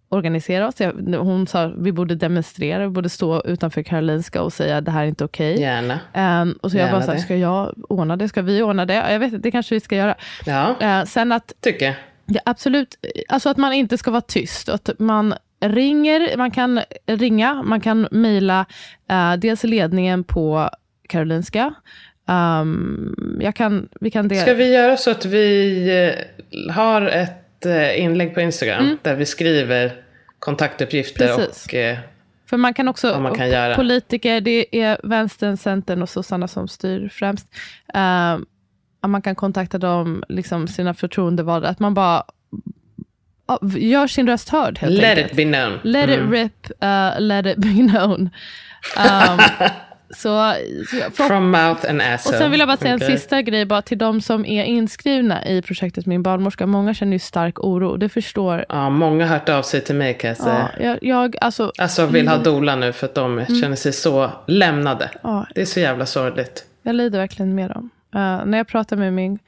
[0.08, 0.80] organisera oss.
[0.80, 5.02] Jag- Hon sa vi borde demonstrera, vi borde stå utanför Karolinska och säga det här
[5.02, 5.60] är inte okej.
[5.60, 6.00] Gärna.
[6.12, 8.28] Ehm, och så jag Gärna bara så här, ska jag ordna det?
[8.28, 8.94] Ska vi ordna det?
[8.94, 10.14] Ja, Jag vet inte, det kanske vi ska göra.
[10.46, 11.94] Ja, Eh, sen att tycker jag.
[12.28, 12.94] Ja, absolut.
[13.28, 14.68] Alltså att man inte ska vara tyst.
[14.68, 18.66] Att man ringer, man kan ringa, man kan mejla
[19.10, 20.70] uh, dels ledningen på
[21.08, 21.74] Karolinska.
[22.28, 26.16] Um, jag kan, vi kan Ska vi göra så att vi
[26.50, 28.98] eh, har ett eh, inlägg på Instagram mm.
[29.02, 29.92] där vi skriver
[30.38, 31.64] kontaktuppgifter Precis.
[31.66, 31.74] och
[32.46, 33.74] för man kan också, man kan göra.
[33.74, 37.46] politiker, det är vänstern, centern och sossarna som styr främst.
[37.96, 38.38] Uh,
[39.08, 42.24] man kan kontakta dem, liksom sina förtroendevalda, att man bara
[43.76, 44.78] gör sin röst hörd.
[44.78, 45.30] Helt let enkelt.
[45.30, 45.80] it be known.
[45.82, 46.24] Let mm.
[46.24, 48.30] it rip, uh, let it be known.
[48.96, 49.40] Um,
[50.10, 50.54] Så,
[51.12, 52.36] From mouth and asshole.
[52.36, 53.12] Och sen vill jag bara säga okay.
[53.12, 56.66] en sista grej bara till de som är inskrivna i projektet Min barnmorska.
[56.66, 58.64] Många känner ju stark oro, det förstår.
[58.68, 60.70] Ja, många har hört av sig till mig kan jag säga.
[60.78, 63.60] Ja, jag, jag, alltså, alltså vill ha dola nu för att de mm.
[63.60, 65.10] känner sig så lämnade.
[65.22, 65.46] Ja.
[65.54, 66.64] Det är så jävla sorgligt.
[66.82, 67.90] Jag lider verkligen med dem.
[68.14, 69.38] Uh, när jag pratar med min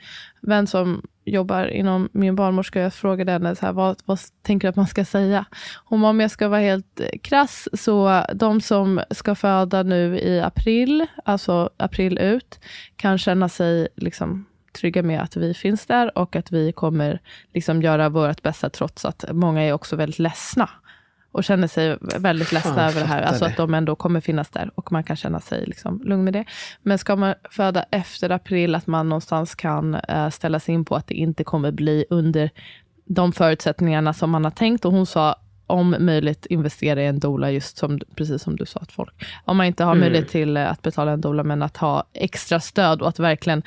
[0.41, 2.81] vän som jobbar inom min barnmorska.
[2.81, 5.45] Jag frågade henne, så här, vad, vad tänker du att man ska säga?
[5.85, 10.41] Hon om jag ska vara helt eh, krass, så de som ska föda nu i
[10.41, 12.61] april, alltså april ut,
[12.97, 17.21] kan känna sig liksom trygga med att vi finns där och att vi kommer
[17.55, 20.71] liksom göra vårt bästa, trots att många är också väldigt ledsna
[21.33, 23.23] och känner sig väldigt ledsna Fan, över det här.
[23.23, 26.33] Alltså att de ändå kommer finnas där och man kan känna sig liksom lugn med
[26.33, 26.45] det.
[26.83, 30.97] Men ska man föda efter april, att man någonstans kan uh, ställa sig in på
[30.97, 32.51] att det inte kommer bli under
[33.05, 34.85] de förutsättningarna som man har tänkt.
[34.85, 35.37] Och hon sa,
[35.67, 39.57] om möjligt investera i en dola, just som, precis som du sa, att folk, om
[39.57, 40.01] man inte har mm.
[40.01, 43.63] möjlighet till uh, att betala en dola, men att ha extra stöd och att verkligen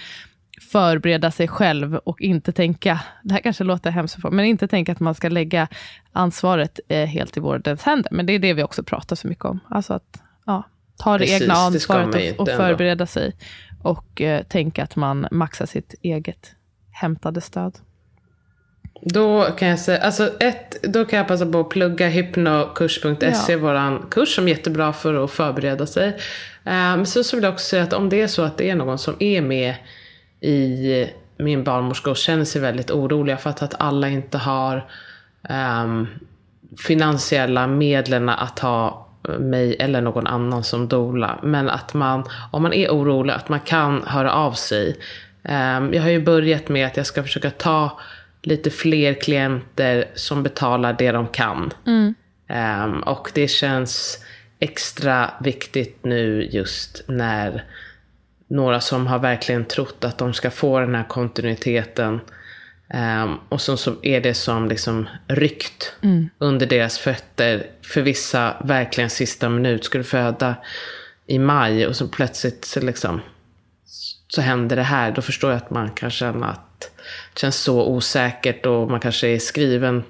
[0.61, 4.99] förbereda sig själv och inte tänka, det här kanske låter hemskt, men inte tänka att
[4.99, 5.67] man ska lägga
[6.11, 8.11] ansvaret eh, helt i vårdens händer.
[8.11, 9.59] Men det är det vi också pratar så mycket om.
[9.69, 10.63] Alltså att ja,
[10.97, 13.35] ta det Precis, egna ansvaret det och, och förbereda sig.
[13.83, 16.51] Och eh, tänka att man maxar sitt eget
[16.91, 17.77] hämtade stöd.
[19.01, 23.57] Då kan jag säga, alltså ett, då kan jag passa på att plugga hypnokurs.se, ja.
[23.57, 26.17] våran kurs som är jättebra för att förbereda sig.
[26.63, 28.75] Um, så, så vill jag också säga att om det är så att det är
[28.75, 29.75] någon som är med
[30.41, 34.85] i min barnmorska och känner sig väldigt oroliga för att, att alla inte har
[35.49, 36.07] um,
[36.77, 39.07] finansiella medlen att ha
[39.39, 41.39] mig eller någon annan som dola.
[41.43, 44.97] Men att man, om man är orolig, att man kan höra av sig.
[45.43, 47.99] Um, jag har ju börjat med att jag ska försöka ta
[48.41, 51.73] lite fler klienter som betalar det de kan.
[51.87, 52.13] Mm.
[52.85, 54.17] Um, och det känns
[54.59, 57.63] extra viktigt nu just när
[58.51, 62.19] några som har verkligen trott att de ska få den här kontinuiteten.
[62.93, 66.29] Um, och så, så är det som liksom ryckt mm.
[66.37, 67.67] under deras fötter.
[67.81, 69.89] För vissa verkligen sista minut.
[69.91, 70.55] Du föda
[71.27, 73.21] i maj och så plötsligt så, liksom,
[74.27, 75.11] så händer det här.
[75.11, 76.91] Då förstår jag att man kan känna att
[77.33, 80.03] det känns så osäkert och man kanske är skriven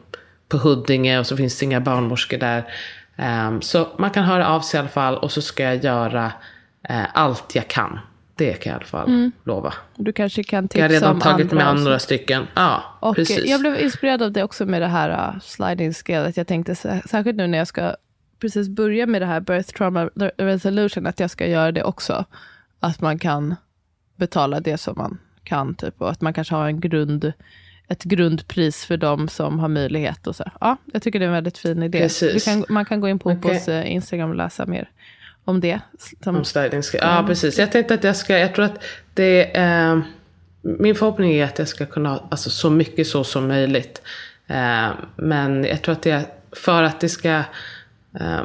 [0.49, 2.73] på Huddinge och så finns det inga barnmorskor där.
[3.17, 6.25] Um, så man kan höra av sig i alla fall och så ska jag göra
[6.89, 7.99] uh, allt jag kan
[8.41, 9.31] det kan jag i alla fall mm.
[9.43, 9.73] lova.
[9.95, 12.47] Du kanske kan tipsa om Jag har redan tagit med andra stycken.
[12.55, 13.45] Ja, och precis.
[13.45, 16.33] Jag blev inspirerad av det också med det här uh, sliding scale.
[16.35, 17.95] Jag tänkte särskilt nu när jag ska
[18.39, 22.25] precis börja med det här birth trauma resolution, att jag ska göra det också.
[22.79, 23.55] Att man kan
[24.15, 27.33] betala det som man kan, typ, och att man kanske har en grund,
[27.87, 30.27] ett grundpris för de som har möjlighet.
[30.27, 30.51] Och så.
[30.61, 32.09] Ja, jag tycker det är en väldigt fin idé.
[32.45, 33.59] Kan, man kan gå in på okay.
[33.67, 34.89] uh, Instagram och läsa mer
[35.45, 35.79] om det.
[36.23, 36.35] Som...
[36.35, 36.81] Om styling.
[36.93, 37.27] Ja, mm.
[37.27, 37.59] precis.
[37.59, 39.99] Jag tänkte att jag ska, jag tror att det eh,
[40.61, 44.01] min förhoppning är att jag ska kunna, alltså så mycket så som möjligt.
[44.47, 47.29] Eh, men jag tror att det, för att det ska
[48.19, 48.41] eh,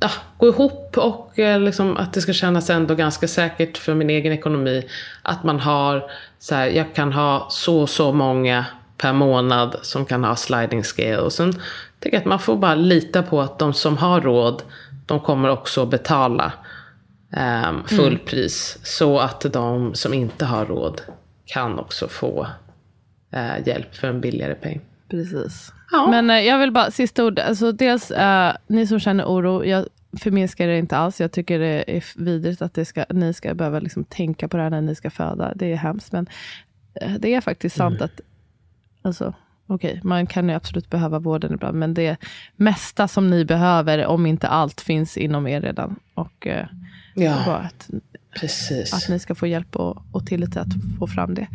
[0.00, 4.10] ja, gå ihop och eh, liksom att det ska kännas ändå ganska säkert för min
[4.10, 4.88] egen ekonomi.
[5.22, 8.64] Att man har, så här, jag kan ha så så många
[8.98, 11.18] per månad som kan ha sliding scale.
[11.18, 11.52] Och sen
[12.00, 14.62] tycker jag att man får bara lita på att de som har råd
[15.06, 16.52] de kommer också betala
[17.68, 18.24] um, full mm.
[18.26, 18.78] pris.
[18.82, 21.00] Så att de som inte har råd
[21.44, 22.46] kan också få
[23.36, 24.80] uh, hjälp för en billigare peng.
[25.08, 25.72] Precis.
[25.92, 26.10] Ja.
[26.10, 29.86] Men uh, jag vill bara, sista ord, alltså dels uh, ni som känner oro, jag
[30.20, 31.20] förminskar det inte alls.
[31.20, 34.62] Jag tycker det är vidrigt att det ska, ni ska behöva liksom tänka på det
[34.62, 35.52] här när ni ska föda.
[35.54, 36.12] Det är hemskt.
[36.12, 36.26] Men
[37.18, 38.04] det är faktiskt sant mm.
[38.04, 38.20] att
[39.02, 39.34] alltså,
[39.66, 42.16] Okej, okay, man kan ju absolut behöva vården ibland, men det
[42.56, 45.96] mesta som ni behöver, om inte allt, finns inom er redan.
[46.14, 46.66] Och eh,
[47.14, 47.90] ja, att,
[48.40, 48.94] precis.
[48.94, 51.46] att ni ska få hjälp och, och tillit att få fram det.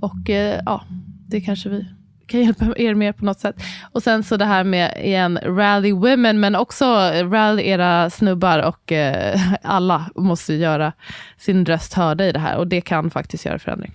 [0.00, 0.84] Och eh, ja,
[1.26, 1.86] det kanske vi
[2.26, 3.56] kan hjälpa er med på något sätt.
[3.92, 6.84] Och sen så det här med igen, rally women, men också
[7.24, 10.92] rally era snubbar och eh, alla måste göra
[11.38, 12.56] sin röst hörda i det här.
[12.56, 13.94] Och det kan faktiskt göra förändring.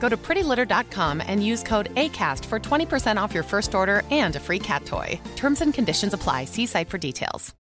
[0.00, 4.40] Go to prettylitter.com and use code ACAST for 20% off your first order and a
[4.40, 5.20] free cat toy.
[5.36, 6.46] Terms and conditions apply.
[6.46, 7.54] See site for details.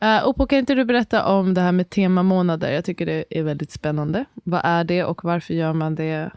[0.00, 2.72] Eh, uh, Opo, kan inte du berätta om det här med temamånader?
[2.72, 4.24] Jag tycker det är väldigt spännande.
[4.34, 6.30] Vad är det och varför gör man det?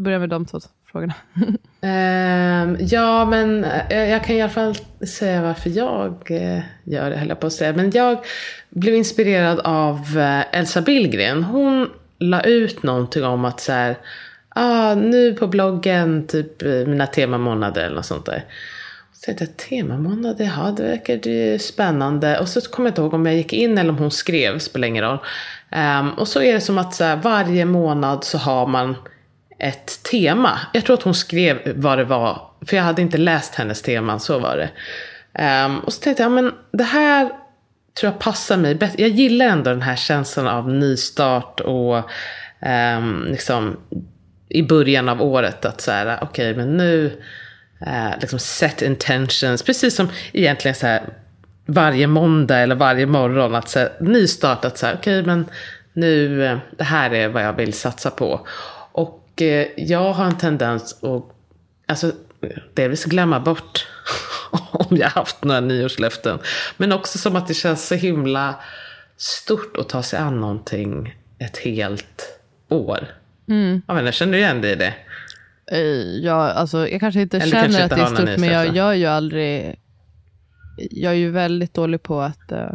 [0.00, 0.58] Börja med de två
[0.92, 1.14] frågorna.
[1.80, 4.74] um, ja, men eh, jag, jag, kan i alla fall
[5.06, 7.72] säga varför jag eh, gör det, höll jag på att säga.
[7.72, 8.18] Men jag
[8.70, 11.44] blev inspirerad av eh, Elsa Billgren.
[11.44, 13.96] Hon la ut någonting om att så här,
[14.48, 18.44] ah, nu på bloggen, typ mina temamånader eller något sånt där.
[19.12, 22.38] Så tänkte jag, temamånad, jaha, det verkar ju spännande.
[22.38, 24.88] Och så kommer jag inte ihåg om jag gick in eller om hon skrev, spelar
[24.88, 25.18] ingen roll.
[25.76, 28.94] Um, och så är det som att så här, varje månad så har man
[29.60, 30.58] ett tema.
[30.72, 34.20] Jag tror att hon skrev vad det var, för jag hade inte läst hennes teman,
[34.20, 34.70] så var det.
[35.66, 37.24] Um, och så tänkte jag, men det här
[38.00, 39.02] tror jag passar mig bättre.
[39.02, 42.10] Jag gillar ändå den här känslan av nystart och
[42.96, 43.76] um, liksom
[44.48, 47.20] i början av året att så här, okej, okay, men nu
[47.86, 51.02] uh, liksom set intentions, precis som egentligen så här
[51.66, 55.46] varje måndag eller varje morgon, att så här, nystartat så här, okej okay, men
[55.92, 58.46] nu, eh, det här är vad jag vill satsa på.
[59.40, 61.24] Och eh, jag har en tendens att,
[61.86, 62.12] alltså
[62.74, 63.86] delvis glömma bort
[64.70, 66.38] om jag haft några nyårslöften.
[66.76, 68.54] Men också som att det känns så himla
[69.16, 73.08] stort att ta sig an någonting ett helt år.
[73.48, 73.82] Mm.
[73.86, 74.94] Jag menar, känner du igen dig i det?
[75.72, 75.78] Eh,
[76.24, 78.76] jag, alltså, jag kanske inte Eller känner kanske inte att det är stort, men jag
[78.76, 79.80] gör ju aldrig...
[80.90, 82.72] Jag är ju väldigt dålig på att uh,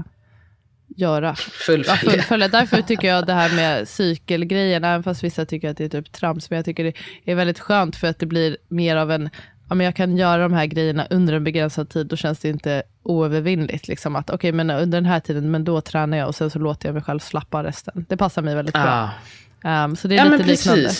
[0.96, 1.36] göra.
[1.36, 2.00] Fullfölja.
[2.04, 2.48] Ja, fullfölja.
[2.48, 6.12] Därför tycker jag det här med cykelgrejen, även fast vissa tycker att det är typ
[6.12, 9.30] trams, men jag tycker det är väldigt skönt för att det blir mer av en
[9.70, 12.50] ja, men jag kan göra de här grejerna under en begränsad tid, då känns det
[12.50, 13.88] inte oövervinnligt.
[13.88, 16.50] Liksom att okej, okay, men under den här tiden, men då tränar jag och sen
[16.50, 18.06] så låter jag mig själv slappa resten.
[18.10, 18.84] Det passar mig väldigt ah.
[18.84, 19.84] bra.
[19.84, 20.92] Um, så det är ja, lite liknande.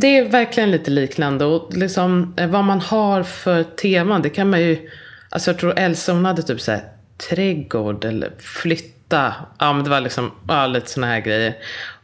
[0.00, 1.44] Det är verkligen lite liknande.
[1.44, 4.90] Och liksom, eh, vad man har för teman, det kan man ju...
[5.28, 6.82] Alltså jag tror Elsa hon hade typ så här,
[7.28, 9.34] trädgård eller flytta.
[9.58, 11.56] Ja men det var liksom ja, lite sådana här grejer.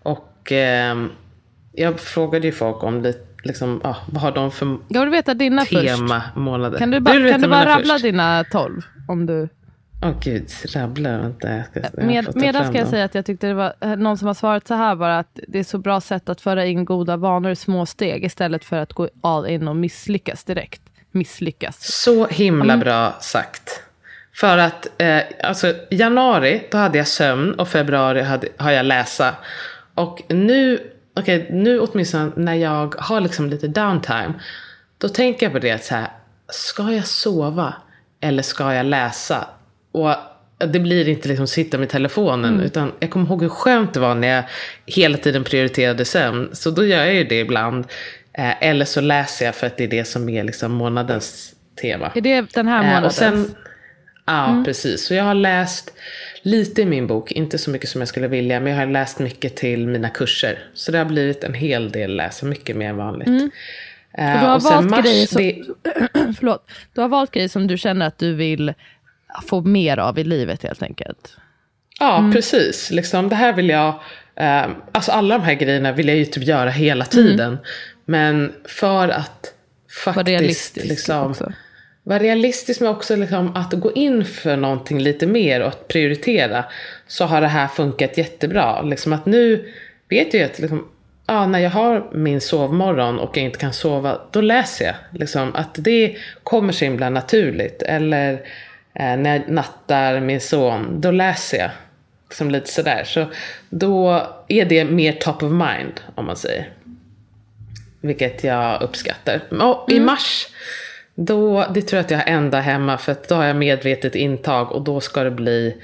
[0.02, 0.96] Och eh,
[1.72, 5.34] jag frågade ju folk om det, liksom, ja, vad har de för jag vill veta
[5.34, 6.78] dina tema månader.
[6.78, 8.04] Kan du, ba, du kan du bara rabbla först?
[8.04, 8.82] dina tolv?
[9.08, 9.48] Om du...
[10.02, 11.50] Åh oh, gud, rabbla, vänta.
[11.50, 14.18] Jag ska, jag Med, medan ska jag säga att jag tyckte det var eh, någon
[14.18, 16.84] som har svarat så här bara att det är så bra sätt att föra in
[16.84, 20.82] goda vanor i små steg istället för att gå all in och misslyckas direkt.
[21.10, 22.02] Misslyckas.
[22.02, 22.80] Så himla mm.
[22.80, 23.82] bra sagt.
[24.34, 29.34] För att eh, alltså, januari, då hade jag sömn och februari hade, har jag läsa.
[29.94, 34.32] Och nu, okay, nu åtminstone när jag har liksom lite downtime,
[34.98, 36.08] då tänker jag på det att så här,
[36.48, 37.74] ska jag sova
[38.20, 39.46] eller ska jag läsa?
[39.92, 40.14] Och
[40.58, 42.54] det blir inte liksom sitta med telefonen.
[42.54, 42.66] Mm.
[42.66, 44.44] Utan jag kommer ihåg hur skönt det var när jag
[44.86, 46.48] hela tiden prioriterade sömn.
[46.52, 47.84] Så då gör jag ju det ibland.
[48.32, 52.12] Eh, eller så läser jag för att det är det som är liksom månadens tema.
[52.14, 53.22] Är det den här månadens?
[53.22, 53.69] Eh,
[54.30, 54.64] ja, mm.
[54.64, 55.06] precis.
[55.06, 55.92] Så jag har läst
[56.42, 57.32] lite i min bok.
[57.32, 58.60] Inte så mycket som jag skulle vilja.
[58.60, 60.58] Men jag har läst mycket till mina kurser.
[60.74, 62.46] Så det har blivit en hel del läsa.
[62.46, 63.28] Mycket mer än vanligt.
[63.28, 63.50] Mm.
[64.18, 65.62] Eh, och du har och valt mars, grejer som, det...
[66.38, 68.74] förlåt, du har valt grejer som du känner att du vill
[69.46, 71.36] få mer av i livet helt enkelt.
[72.00, 72.32] Ja, mm.
[72.32, 72.90] precis.
[72.90, 73.88] Liksom, det här vill jag,
[74.36, 77.48] eh, alltså alla de här grejerna vill jag ju typ göra hela tiden.
[77.48, 77.60] Mm.
[78.04, 79.54] Men för att
[80.04, 81.52] faktiskt vara realistisk, liksom, också.
[82.02, 86.64] Vara realistisk men också liksom att gå in för någonting lite mer och att prioritera.
[87.06, 88.82] Så har det här funkat jättebra.
[88.82, 89.72] Liksom att nu
[90.08, 90.88] vet jag att liksom,
[91.26, 94.94] ja, när jag har min sovmorgon och jag inte kan sova, då läser jag.
[95.10, 97.82] Liksom, att det kommer så himla naturligt.
[97.82, 98.32] Eller
[98.94, 101.70] eh, när jag nattar min son, då läser jag.
[102.30, 103.04] Som lite sådär.
[103.04, 103.26] Så
[103.70, 106.68] då är det mer top of mind, om man säger.
[108.00, 109.40] Vilket jag uppskattar.
[109.50, 110.02] Och mm.
[110.02, 110.46] i mars,
[111.26, 114.72] då, det tror jag att jag har ända hemma, för då har jag medvetet intag
[114.72, 115.76] och då ska det bli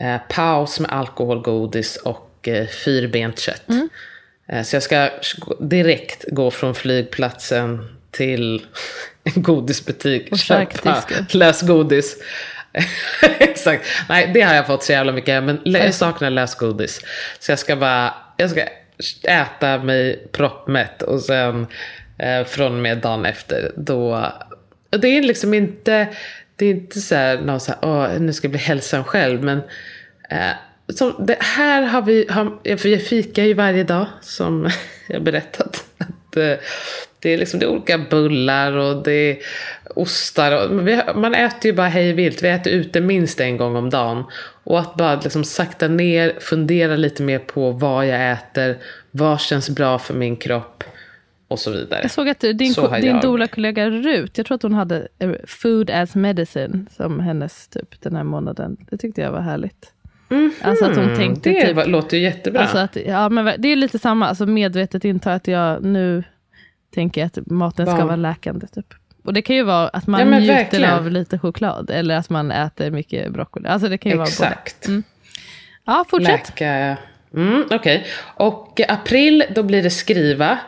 [0.00, 3.68] eh, paus med alkohol, godis och eh, fyrbent kött.
[3.68, 3.88] Mm.
[4.48, 5.10] Eh, så jag ska
[5.60, 8.66] direkt gå från flygplatsen till
[9.24, 10.32] en godisbutik.
[10.32, 12.16] Och köpa lösgodis.
[13.38, 13.86] Exakt.
[14.08, 15.42] Nej, det har jag fått så jävla mycket.
[15.42, 17.00] Men jag saknar lösgodis.
[17.38, 18.62] Så jag ska bara, jag ska
[19.22, 21.66] äta mig proppmätt och sen
[22.18, 24.32] eh, från och med dagen efter då.
[24.90, 26.08] Det är liksom inte,
[26.56, 29.42] det är inte så här, någon så här, åh, nu ska jag bli hälsam själv.
[29.42, 29.58] Men
[30.30, 30.52] eh,
[30.88, 34.70] som det här har vi, har, för jag fikar ju varje dag som
[35.08, 35.84] jag berättat.
[35.98, 36.54] Att, eh,
[37.20, 39.38] det är liksom det är olika bullar och det är
[39.94, 40.52] ostar.
[40.52, 42.42] Och vi, man äter ju bara hej vilt.
[42.42, 44.24] Vi äter ute minst en gång om dagen.
[44.64, 48.78] Och att bara liksom sakta ner, fundera lite mer på vad jag äter.
[49.10, 50.84] Vad känns bra för min kropp.
[51.48, 52.00] Och så vidare.
[52.02, 56.14] Jag såg att din, din doula-kollega Rut, jag tror att hon hade eh, Food as
[56.14, 58.76] medicine som hennes typ den här månaden.
[58.90, 59.92] Det tyckte jag var härligt.
[60.30, 60.68] Mm -hmm.
[60.68, 62.60] Alltså att hon tänkte det typ, låter ju jättebra.
[62.60, 66.24] Alltså att, ja, men det är lite samma, alltså medvetet inta att jag nu
[66.94, 68.66] tänker att maten ska vara läkande.
[68.66, 68.94] Typ.
[69.24, 70.90] Och det kan ju vara att man ja, njuter verkligen.
[70.90, 73.68] av lite choklad eller att man äter mycket broccoli.
[73.68, 74.40] Alltså det kan ju Exakt.
[74.40, 74.88] vara både.
[74.88, 75.02] Mm.
[75.84, 76.48] Ja, fortsätt.
[76.48, 76.96] Läka.
[77.34, 78.02] Mm, Okej, okay.
[78.34, 80.58] och april då blir det skriva.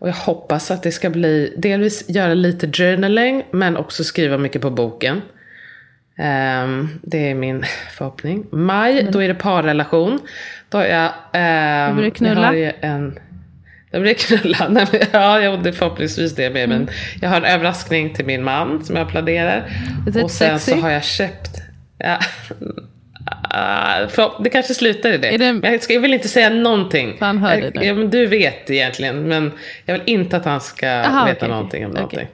[0.00, 4.62] Och jag hoppas att det ska bli delvis göra lite journaling men också skriva mycket
[4.62, 5.22] på boken.
[6.18, 7.64] Um, det är min
[7.96, 8.46] förhoppning.
[8.50, 9.12] Maj, mm.
[9.12, 10.18] då är det parrelation.
[10.68, 11.06] Då har jag...
[11.32, 12.56] Um, då blir det knulla.
[12.56, 13.18] Jag en,
[13.90, 14.68] då blir det knulla.
[14.70, 16.64] Nej, men, ja, jo, det förhoppningsvis det med.
[16.64, 16.78] Mm.
[16.78, 16.88] Men
[17.20, 19.64] jag har en överraskning till min man som jag planerar.
[20.06, 20.72] Och sen sexy?
[20.72, 21.62] så har jag köpt...
[21.98, 22.18] Ja,
[23.54, 25.36] Uh, för, det kanske slutar i det.
[25.36, 25.68] det...
[25.68, 27.16] Jag, ska, jag, vill inte säga någonting.
[27.20, 29.52] Han hör jag, det ja, men du vet egentligen, men
[29.84, 32.02] jag vill inte att han ska Aha, veta okay, någonting om okay.
[32.02, 32.28] någonting.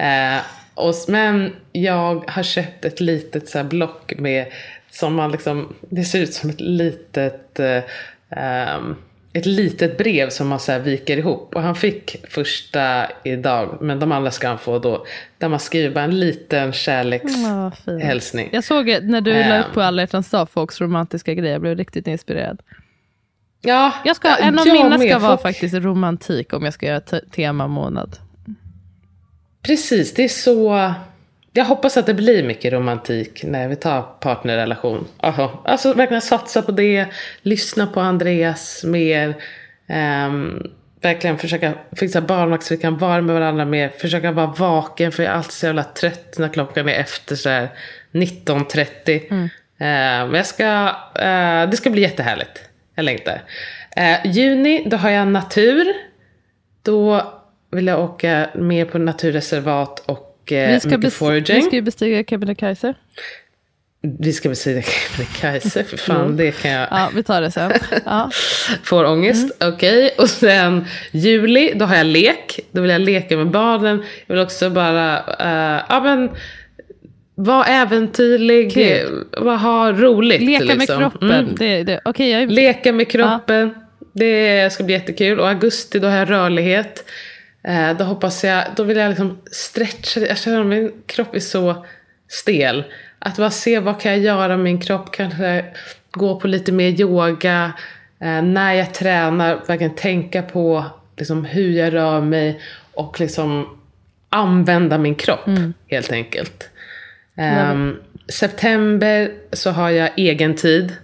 [0.00, 0.40] Uh,
[0.74, 4.46] och, men jag har köpt ett litet så block med,
[4.90, 7.60] som man liksom, det ser ut som ett litet,
[8.80, 8.96] um,
[9.32, 11.56] ett litet brev som man så viker ihop.
[11.56, 15.06] Och han fick första idag, men de andra ska han få då.
[15.38, 18.46] Där man skriver bara en liten kärlekshälsning.
[18.46, 21.52] Oh, jag såg när du um, la upp på alla hjärtans dag folks romantiska grejer,
[21.52, 22.62] jag blev riktigt inspirerad.
[23.60, 25.42] Ja, jag ska, en av mina ska vara folk...
[25.42, 28.16] faktiskt romantik om jag ska göra tema månad.
[29.62, 30.92] Precis, det är så...
[31.52, 35.06] Jag hoppas att det blir mycket romantik när vi tar partnerrelation.
[35.20, 35.62] Aha.
[35.64, 37.06] Alltså verkligen satsa på det,
[37.42, 39.28] lyssna på Andreas mer.
[39.88, 43.88] Um, verkligen försöka fixa barnvakt så vi kan vara med varandra mer.
[43.88, 47.48] Försöka vara vaken för jag är alltid så jävla trött när klockan är efter så
[47.48, 47.68] här
[48.12, 49.22] 19.30.
[49.30, 49.42] Mm.
[49.44, 49.48] Uh,
[50.30, 50.86] men jag ska,
[51.18, 52.60] uh, det ska bli jättehärligt.
[52.94, 53.42] Jag längtar.
[53.98, 55.86] Uh, juni, då har jag natur.
[56.82, 57.32] Då
[57.70, 61.56] vill jag åka mer på naturreservat och eh, vi ska mycket foraging.
[61.56, 62.94] Vi ska ju bestiga Kebnekaise.
[64.02, 66.36] Vi ska bestiga Kebnekaise, för fan mm.
[66.36, 66.88] det kan jag.
[66.90, 67.72] Ja, vi tar det sen.
[68.04, 68.30] Ja.
[68.82, 69.74] Får ångest, mm.
[69.74, 70.04] okej.
[70.04, 70.24] Okay.
[70.24, 72.60] Och sen juli, då har jag lek.
[72.72, 74.02] Då vill jag leka med barnen.
[74.26, 76.30] Jag vill också bara, uh, ja men
[77.34, 79.26] var äventyrlig, Kul.
[79.42, 80.42] ha roligt.
[80.42, 80.78] Leka liksom.
[80.78, 81.30] med kroppen.
[81.30, 81.54] Mm.
[81.58, 82.00] Det, det.
[82.04, 82.50] Okay, jag...
[82.50, 83.72] Leka med kroppen.
[83.74, 83.82] Ja.
[84.12, 85.40] Det ska bli jättekul.
[85.40, 87.04] Och augusti då har jag rörlighet.
[87.62, 91.40] Eh, då hoppas jag, då vill jag liksom stretcha, jag känner att min kropp är
[91.40, 91.86] så
[92.28, 92.84] stel.
[93.18, 95.64] Att bara se vad kan jag göra med min kropp, kanske
[96.10, 97.72] gå på lite mer yoga.
[98.20, 100.84] Eh, när jag tränar, verkligen tänka på
[101.16, 102.60] liksom, hur jag rör mig
[102.94, 103.80] och liksom
[104.28, 105.74] använda min kropp mm.
[105.88, 106.70] helt enkelt.
[107.72, 110.96] Um, september så har jag egen tid.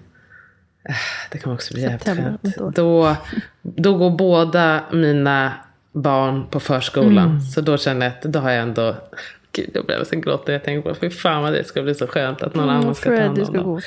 [0.88, 0.94] Eh,
[1.30, 3.16] det kommer också bli jävligt Då,
[3.62, 5.52] då går båda mina
[5.96, 7.28] barn på förskolan.
[7.28, 7.40] Mm.
[7.40, 8.96] Så då känner jag att då har jag ändå
[9.52, 12.06] Gud, jag blev så gråter jag tänker på fy fan vad det ska bli så
[12.06, 13.80] skönt att någon mm, annan ska ta hand om dem.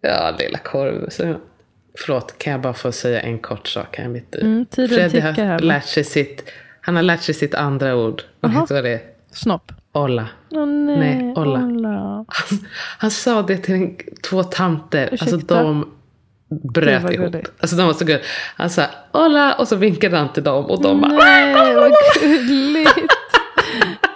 [0.00, 1.08] Ja, lilla korv.
[1.10, 1.34] Så,
[1.98, 4.40] förlåt, kan jag bara få säga en kort sak här mitt i?
[4.40, 6.44] Mm, Freddy har här, lärt sig sitt,
[6.80, 8.22] han har lärt sig sitt andra ord.
[8.40, 9.00] Vet du vad det är?
[9.30, 9.72] Snopp.
[9.92, 10.28] Olla.
[10.50, 11.64] Oh, nej, nej, olla.
[11.64, 11.88] olla.
[12.28, 12.58] Han,
[12.98, 15.08] han, sa det till en, två tanter.
[15.12, 15.34] Ursäkta?
[15.34, 15.90] Alltså de
[16.50, 17.36] bröt ihop.
[17.60, 18.24] Alltså de var så gulliga.
[18.56, 18.82] Han sa
[19.12, 22.90] Hola och så vinkade han till dem och de bara Nej vad gulligt.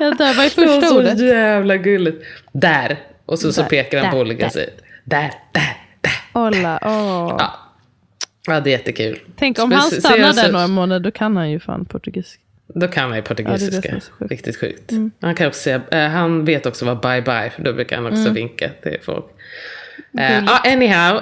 [0.01, 1.05] Jag dör, vad är första ordet?
[1.05, 2.25] Det var så jävla gulligt.
[2.53, 2.99] Där.
[3.27, 4.71] Och så, där, så pekar han på olika sidor.
[5.05, 6.13] Där, där, där.
[6.33, 7.37] Hola, åh.
[7.39, 7.55] Ja.
[8.47, 9.21] ja, det är jättekul.
[9.37, 12.43] Tänk om han stannar där några månader, då kan han ju fan portugisiska.
[12.67, 13.89] Då kan han ju portugisiska.
[13.89, 14.31] Ja, sjukt.
[14.31, 14.91] Riktigt sjukt.
[14.91, 15.11] Mm.
[15.21, 18.07] Han, kan också säga, uh, han vet också vad bye bye, för då brukar han
[18.07, 18.35] också mm.
[18.35, 19.25] vinka till folk.
[20.19, 21.21] Uh, uh, anyhow,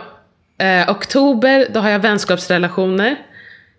[0.63, 3.17] Eh, oktober, då har jag vänskapsrelationer.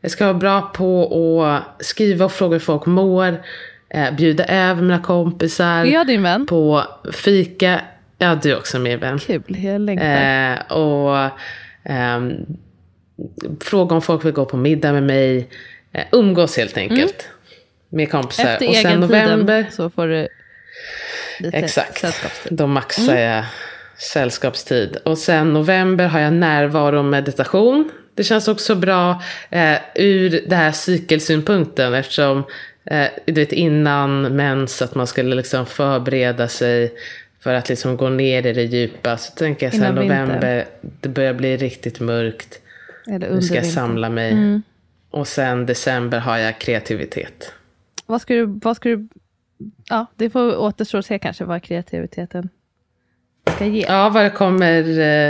[0.02, 3.44] Jag ska vara bra på att skriva och fråga hur folk mår.
[3.90, 5.86] Eh, bjuda över mina kompisar.
[5.86, 6.46] Är jag din vän?
[6.46, 7.82] På fika.
[8.18, 9.20] Ja, du är också min vän.
[9.20, 10.54] Kul, jag längtar.
[10.54, 11.30] Eh, och
[11.84, 12.34] ehm,
[13.62, 15.50] fråga om folk vill gå på middag med mig.
[15.92, 17.00] Eh, umgås helt enkelt.
[17.00, 17.34] Mm.
[17.90, 18.46] Med kompisar.
[18.46, 19.68] Efter och sen november.
[19.72, 20.28] så får du
[21.40, 22.06] lite Exakt.
[22.50, 23.46] Då maxar jag
[24.04, 24.96] sällskapstid.
[25.06, 27.92] Och sen november har jag närvaro och meditation.
[28.16, 32.44] Det känns också bra eh, ur det här cykelsynpunkten eftersom
[32.86, 36.94] eh, du vet innan mens att man skulle liksom förbereda sig
[37.40, 39.18] för att liksom gå ner i det djupa.
[39.18, 40.26] Så tänker jag sen Innan vintern.
[40.26, 42.60] november, det börjar bli riktigt mörkt.
[43.08, 43.64] Eller Nu ska jag.
[43.64, 43.74] Mm.
[43.74, 44.62] samla mig.
[45.12, 47.54] Och sen december har jag kreativitet.
[48.06, 49.08] Vad ska du, vad ska du,
[49.90, 52.50] ja det får återstå att se kanske vad kreativiteten
[53.52, 53.86] ska ge.
[53.88, 54.80] Ja, vad det kommer.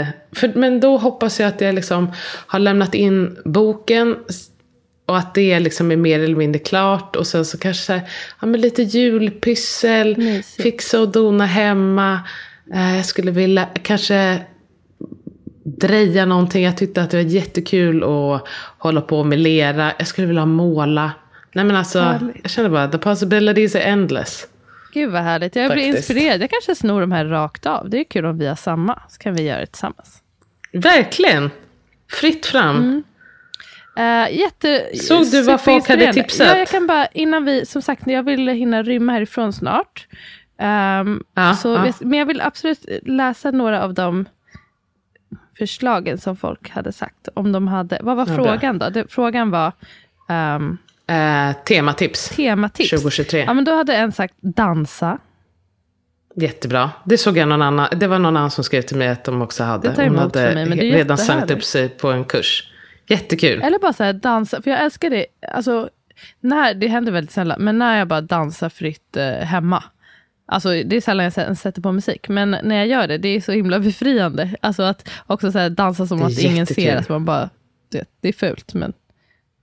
[0.00, 2.12] eh, För, men då hoppas jag att jag liksom
[2.46, 4.16] har lämnat in boken.
[5.06, 7.16] Och att det liksom är mer eller mindre klart.
[7.16, 8.02] Och sen så kanske så här,
[8.40, 10.16] ja, men lite julpyssel.
[10.16, 10.62] Mysigt.
[10.62, 12.20] Fixa och dona hemma.
[12.74, 14.38] Eh, Jag skulle vilja kanske
[15.64, 16.64] dreja någonting.
[16.64, 18.42] Jag tyckte att det var jättekul att
[18.78, 19.92] hålla på med lera.
[19.98, 21.10] Jag skulle vilja måla.
[21.52, 22.36] Nej men alltså, Härligt.
[22.42, 24.46] jag känner bara, the possibilities are endless.
[24.94, 26.10] Gud vad härligt, jag blir Faktiskt.
[26.10, 26.42] inspirerad.
[26.42, 27.90] Jag kanske snor de här rakt av.
[27.90, 30.22] Det är kul om vi har samma, så kan vi göra det tillsammans.
[30.72, 31.50] Verkligen!
[32.12, 32.76] Fritt fram.
[32.76, 33.02] Mm.
[33.98, 36.46] Uh, jätte, Såg du vad folk hade tipsat?
[36.46, 40.06] Ja, jag kan bara, innan vi, som sagt, jag vill hinna rymma härifrån snart.
[40.58, 41.92] Ehm, Ja, så, ja.
[42.00, 44.24] Men jag vill absolut läsa några av de
[45.58, 47.28] förslagen som folk hade sagt.
[47.34, 48.44] Om de hade, vad var Ja, bra.
[48.44, 48.88] frågan då?
[48.88, 49.72] Det, frågan var
[50.28, 52.28] ehm, Eh, tematips.
[52.28, 52.90] tematips.
[52.90, 53.44] 2023.
[53.46, 55.18] Ja, men då hade en sagt dansa.
[56.36, 56.90] Jättebra.
[57.04, 57.88] Det såg jag någon annan.
[57.96, 59.88] Det var någon annan som skrev till mig att de också hade.
[59.88, 62.24] Det tar Hon hade för mig, men det är redan signat upp sig på en
[62.24, 62.70] kurs.
[63.08, 63.62] Jättekul.
[63.62, 65.26] Eller bara så här dansa, för jag älskar det.
[65.52, 65.88] Alltså,
[66.40, 69.84] när, det händer väldigt sällan, men när jag bara dansar fritt eh, hemma.
[70.46, 73.28] Alltså det är sällan jag sä- sätter på musik, men när jag gör det, det
[73.28, 74.50] är så himla befriande.
[74.60, 76.84] Alltså att också så dansa som Det att ingen jättekul.
[76.84, 77.50] ser, att man bara,
[77.88, 78.92] du vet, det är fult, men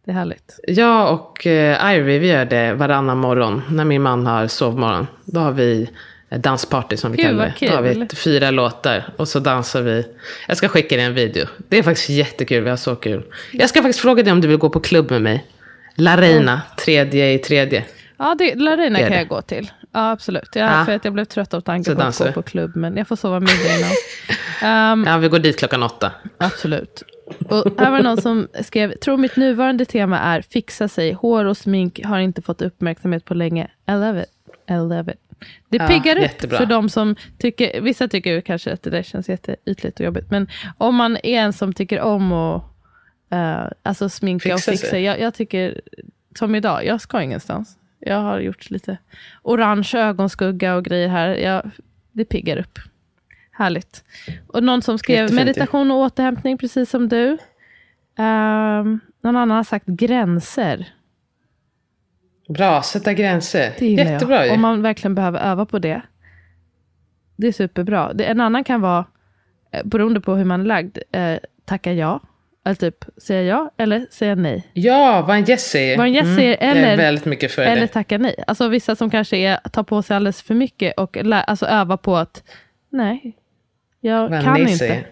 [0.06, 0.60] det är härligt.
[0.68, 3.62] Jag och eh, Ivy, vi gör det varannan morgon.
[3.70, 5.08] När min man har sovmorgon.
[5.26, 5.90] Då har vi
[6.30, 7.68] dansparty som vi Gud, kallar det.
[7.68, 9.04] Då har vi fyra låtar.
[9.18, 10.06] Och så dansar vi.
[10.48, 11.46] Jag ska skicka dig en video.
[11.68, 12.64] Det är faktiskt jättekul.
[12.64, 13.24] Vi har så kul.
[13.52, 15.46] Jag ska faktiskt fråga dig om du vill gå på klubb med mig.
[15.96, 17.86] La Reina, tredje i tredje.
[18.18, 19.18] Ja, det, Larina Det kan det.
[19.18, 19.72] jag gå till.
[19.94, 20.50] Ja, absolut.
[20.54, 20.86] Jag, Ja.
[20.86, 23.16] För att jag blev trött av tanken på att gå på klubb, men jag får
[23.16, 23.92] sova middag innan.
[24.64, 26.12] Ehm, Ja, vi går dit klockan åtta.
[26.38, 27.04] Absolut.
[27.50, 31.46] Och här var det någon som skrev, tror mitt nuvarande tema är fixa sig, hår
[31.46, 33.68] och smink har inte fått uppmärksamhet på länge.
[33.88, 34.30] I love it.
[34.70, 35.20] I love it.
[35.70, 36.58] Det Ja, piggar upp jättebra.
[36.58, 40.48] för de som tycker, vissa tycker kanske att det där känns jätteytligt och jobbigt, men
[40.78, 42.64] om man är en som tycker om att
[43.30, 45.04] eh, alltså sminka Fixa och fixa, sig.
[45.04, 45.82] jag, jag tycker,
[46.36, 47.78] som idag, jag ska ingenstans.
[48.00, 48.98] Jag har gjort lite
[49.42, 51.28] orange ögonskugga och grejer här.
[51.28, 51.72] Jag,
[52.12, 52.80] det piggar upp.
[53.62, 54.04] Härligt.
[54.48, 57.28] Och någon som skrev Jättefint meditation och återhämtning, precis som du.
[58.18, 60.88] Um, någon annan har sagt gränser.
[62.50, 63.74] Bra, sätta gränser.
[63.80, 64.46] Det Jättebra jag.
[64.48, 64.52] ju.
[64.54, 66.02] Om man verkligen behöver öva på det.
[67.36, 68.14] Det är superbra.
[68.14, 69.06] Det, en annan kan vara,
[69.72, 72.20] eh, beroende på hur man är lagd, eh, tacka ja.
[72.66, 74.68] Eller typ säga ja eller säga nej.
[74.74, 75.98] Ja, vad en yes säger.
[75.98, 77.88] Vad en yes säger, Jag är eller- väldigt mycket för Eller det.
[77.88, 78.44] tacka nej.
[78.48, 81.98] Alltså vissa som kanske är, tar på sig alldeles för mycket och lä, alltså öva
[81.98, 82.44] på att
[82.90, 83.38] nej,
[84.02, 84.78] jag Vad en kan nej inte.
[84.78, 85.08] säger.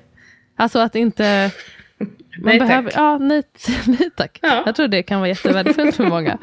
[0.56, 1.52] Alltså att inte...
[2.00, 2.68] Man Nej, tack.
[2.68, 3.44] behöver, Ja, nej,
[3.88, 4.40] nej tack.
[4.42, 4.64] Ja.
[4.66, 6.38] Jag tror det kan vara jättevärdefullt för många.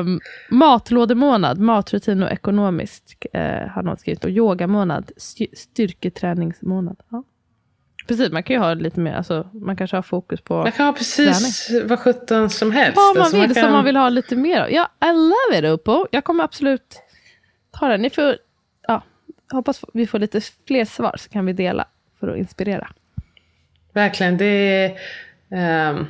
[0.00, 0.20] Um,
[0.50, 4.24] matlådemånad, matrutin och ekonomiskt uh, har någon skrivit.
[4.24, 6.96] Och yogamånad, styr- styrketräningsmånad.
[7.10, 7.24] Ja.
[8.08, 10.86] Precis, man kan ju ha lite mer, alltså, man kanske har fokus på Man kan
[10.86, 12.96] ha precis vad sjutton som helst.
[12.96, 14.70] vad man Alltså, vill kan- som man vill ha lite mer av.
[14.72, 16.06] Ja, I love it Upo.
[16.10, 16.96] Jag kommer absolut
[17.78, 18.02] ta den.
[18.02, 18.36] Ni får,
[19.52, 21.86] hoppas vi får lite fler svar så kan vi dela
[22.20, 22.88] för att inspirera.
[23.92, 24.98] Verkligen, det är...
[25.50, 26.06] ehm,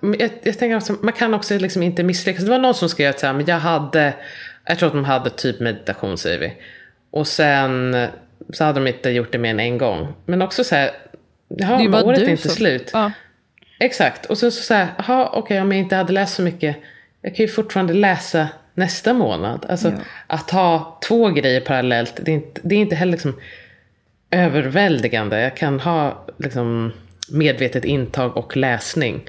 [0.00, 2.44] jag, jag tänker också, man kan också liksom inte misslyckas.
[2.44, 4.14] Det var någon som skrev att så här, men jag hade,
[4.64, 6.52] jag tror att de hade typ meditation säger vi.
[7.10, 7.96] Och sen
[8.52, 10.12] så hade de inte gjort det mer än en gång.
[10.26, 10.90] Men också så här,
[11.48, 12.90] jaha, Det är ju men året är inte som- slut.
[12.92, 13.12] Ja.
[13.80, 16.76] Exakt, och sen så så här, jaha okej om jag inte hade läst så mycket,
[17.20, 19.66] jag kan ju fortfarande läsa nästa månad.
[19.68, 19.92] Alltså
[20.26, 23.40] att ha två grejer parallellt, det är inte, det är inte heller liksom
[24.30, 25.40] överväldigande.
[25.40, 26.92] Jag kan ha liksom
[27.32, 29.20] medvetet intag och läsning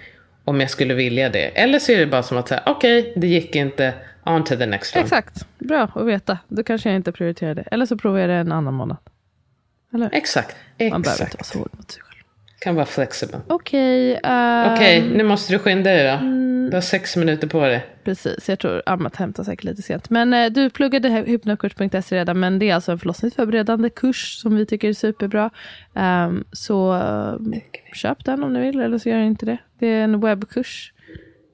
[0.45, 1.45] om jag skulle vilja det.
[1.45, 3.93] Eller så är det bara som att säga, okej, det gick inte,
[4.25, 5.03] on to the next one.
[5.03, 6.37] Exakt, bra att veta.
[6.47, 7.61] Då kanske jag inte prioriterar det.
[7.71, 8.97] Eller så provar jag det en annan månad.
[9.93, 10.09] Eller?
[10.13, 10.55] Exakt,
[10.91, 12.12] Man behöver inte vara så hård mot sig själv.
[12.63, 13.39] Kan vara flexibel.
[13.47, 16.09] Okej, ehm, Okej, nu måste du skynda dig då.
[16.25, 16.67] Mm.
[16.69, 17.85] Du har sex minuter på dig.
[18.03, 18.49] precis.
[18.49, 20.09] Jag tror Amat hämtar säkert lite sent.
[20.09, 24.55] Men eh, du pluggade hy- hypnokurs.se redan, men det är alltså en förlossningsförberedande kurs som
[24.55, 25.49] vi tycker är superbra.
[25.95, 27.35] Ehm, så eh,
[27.93, 29.57] köp den om ni vill, eller så gör ni inte det.
[29.79, 30.93] Det är en webbkurs.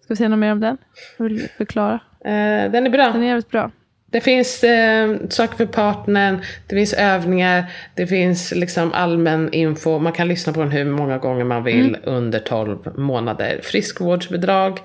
[0.03, 0.77] Ska vi säga något mer om den?
[1.17, 1.93] Jag vill förklara.
[2.25, 3.11] Eh, den är bra.
[3.11, 3.71] Den är jävligt bra.
[4.11, 9.99] Det finns eh, saker för partnern, det finns övningar, det finns liksom allmän info.
[9.99, 12.01] Man kan lyssna på den hur många gånger man vill mm.
[12.03, 13.59] under 12 månader.
[13.63, 14.79] Friskvårdsbidrag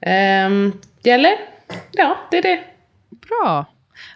[0.00, 0.50] eh,
[1.02, 1.32] gäller.
[1.92, 2.60] Ja, det är det.
[3.10, 3.66] Bra.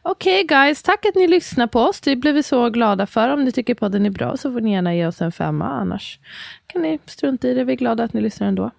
[0.02, 2.00] Okej okay, guys, tack att ni lyssnar på oss.
[2.00, 3.28] Det blir vi så glada för.
[3.28, 5.68] Om ni tycker podden är bra så får ni gärna ge oss en femma.
[5.68, 6.18] Annars
[6.66, 7.64] kan ni strunta i det.
[7.64, 8.70] Vi är glada att ni lyssnar ändå.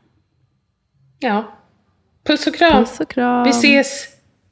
[1.20, 1.57] Ja.
[2.24, 2.86] Puss och kram.
[2.86, 3.43] Puss och kram.
[3.43, 4.07] Vi ses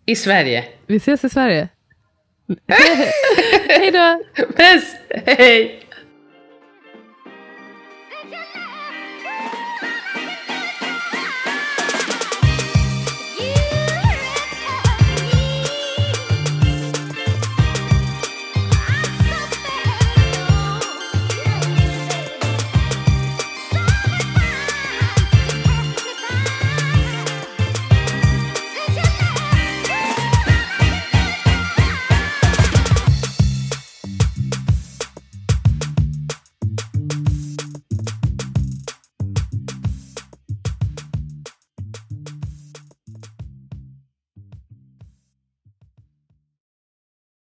[0.05, 0.65] i Sverige.
[0.91, 1.69] Vi ses i Sverige.
[3.69, 4.23] Hej då.
[4.45, 4.95] Puss.
[5.25, 5.80] Hej.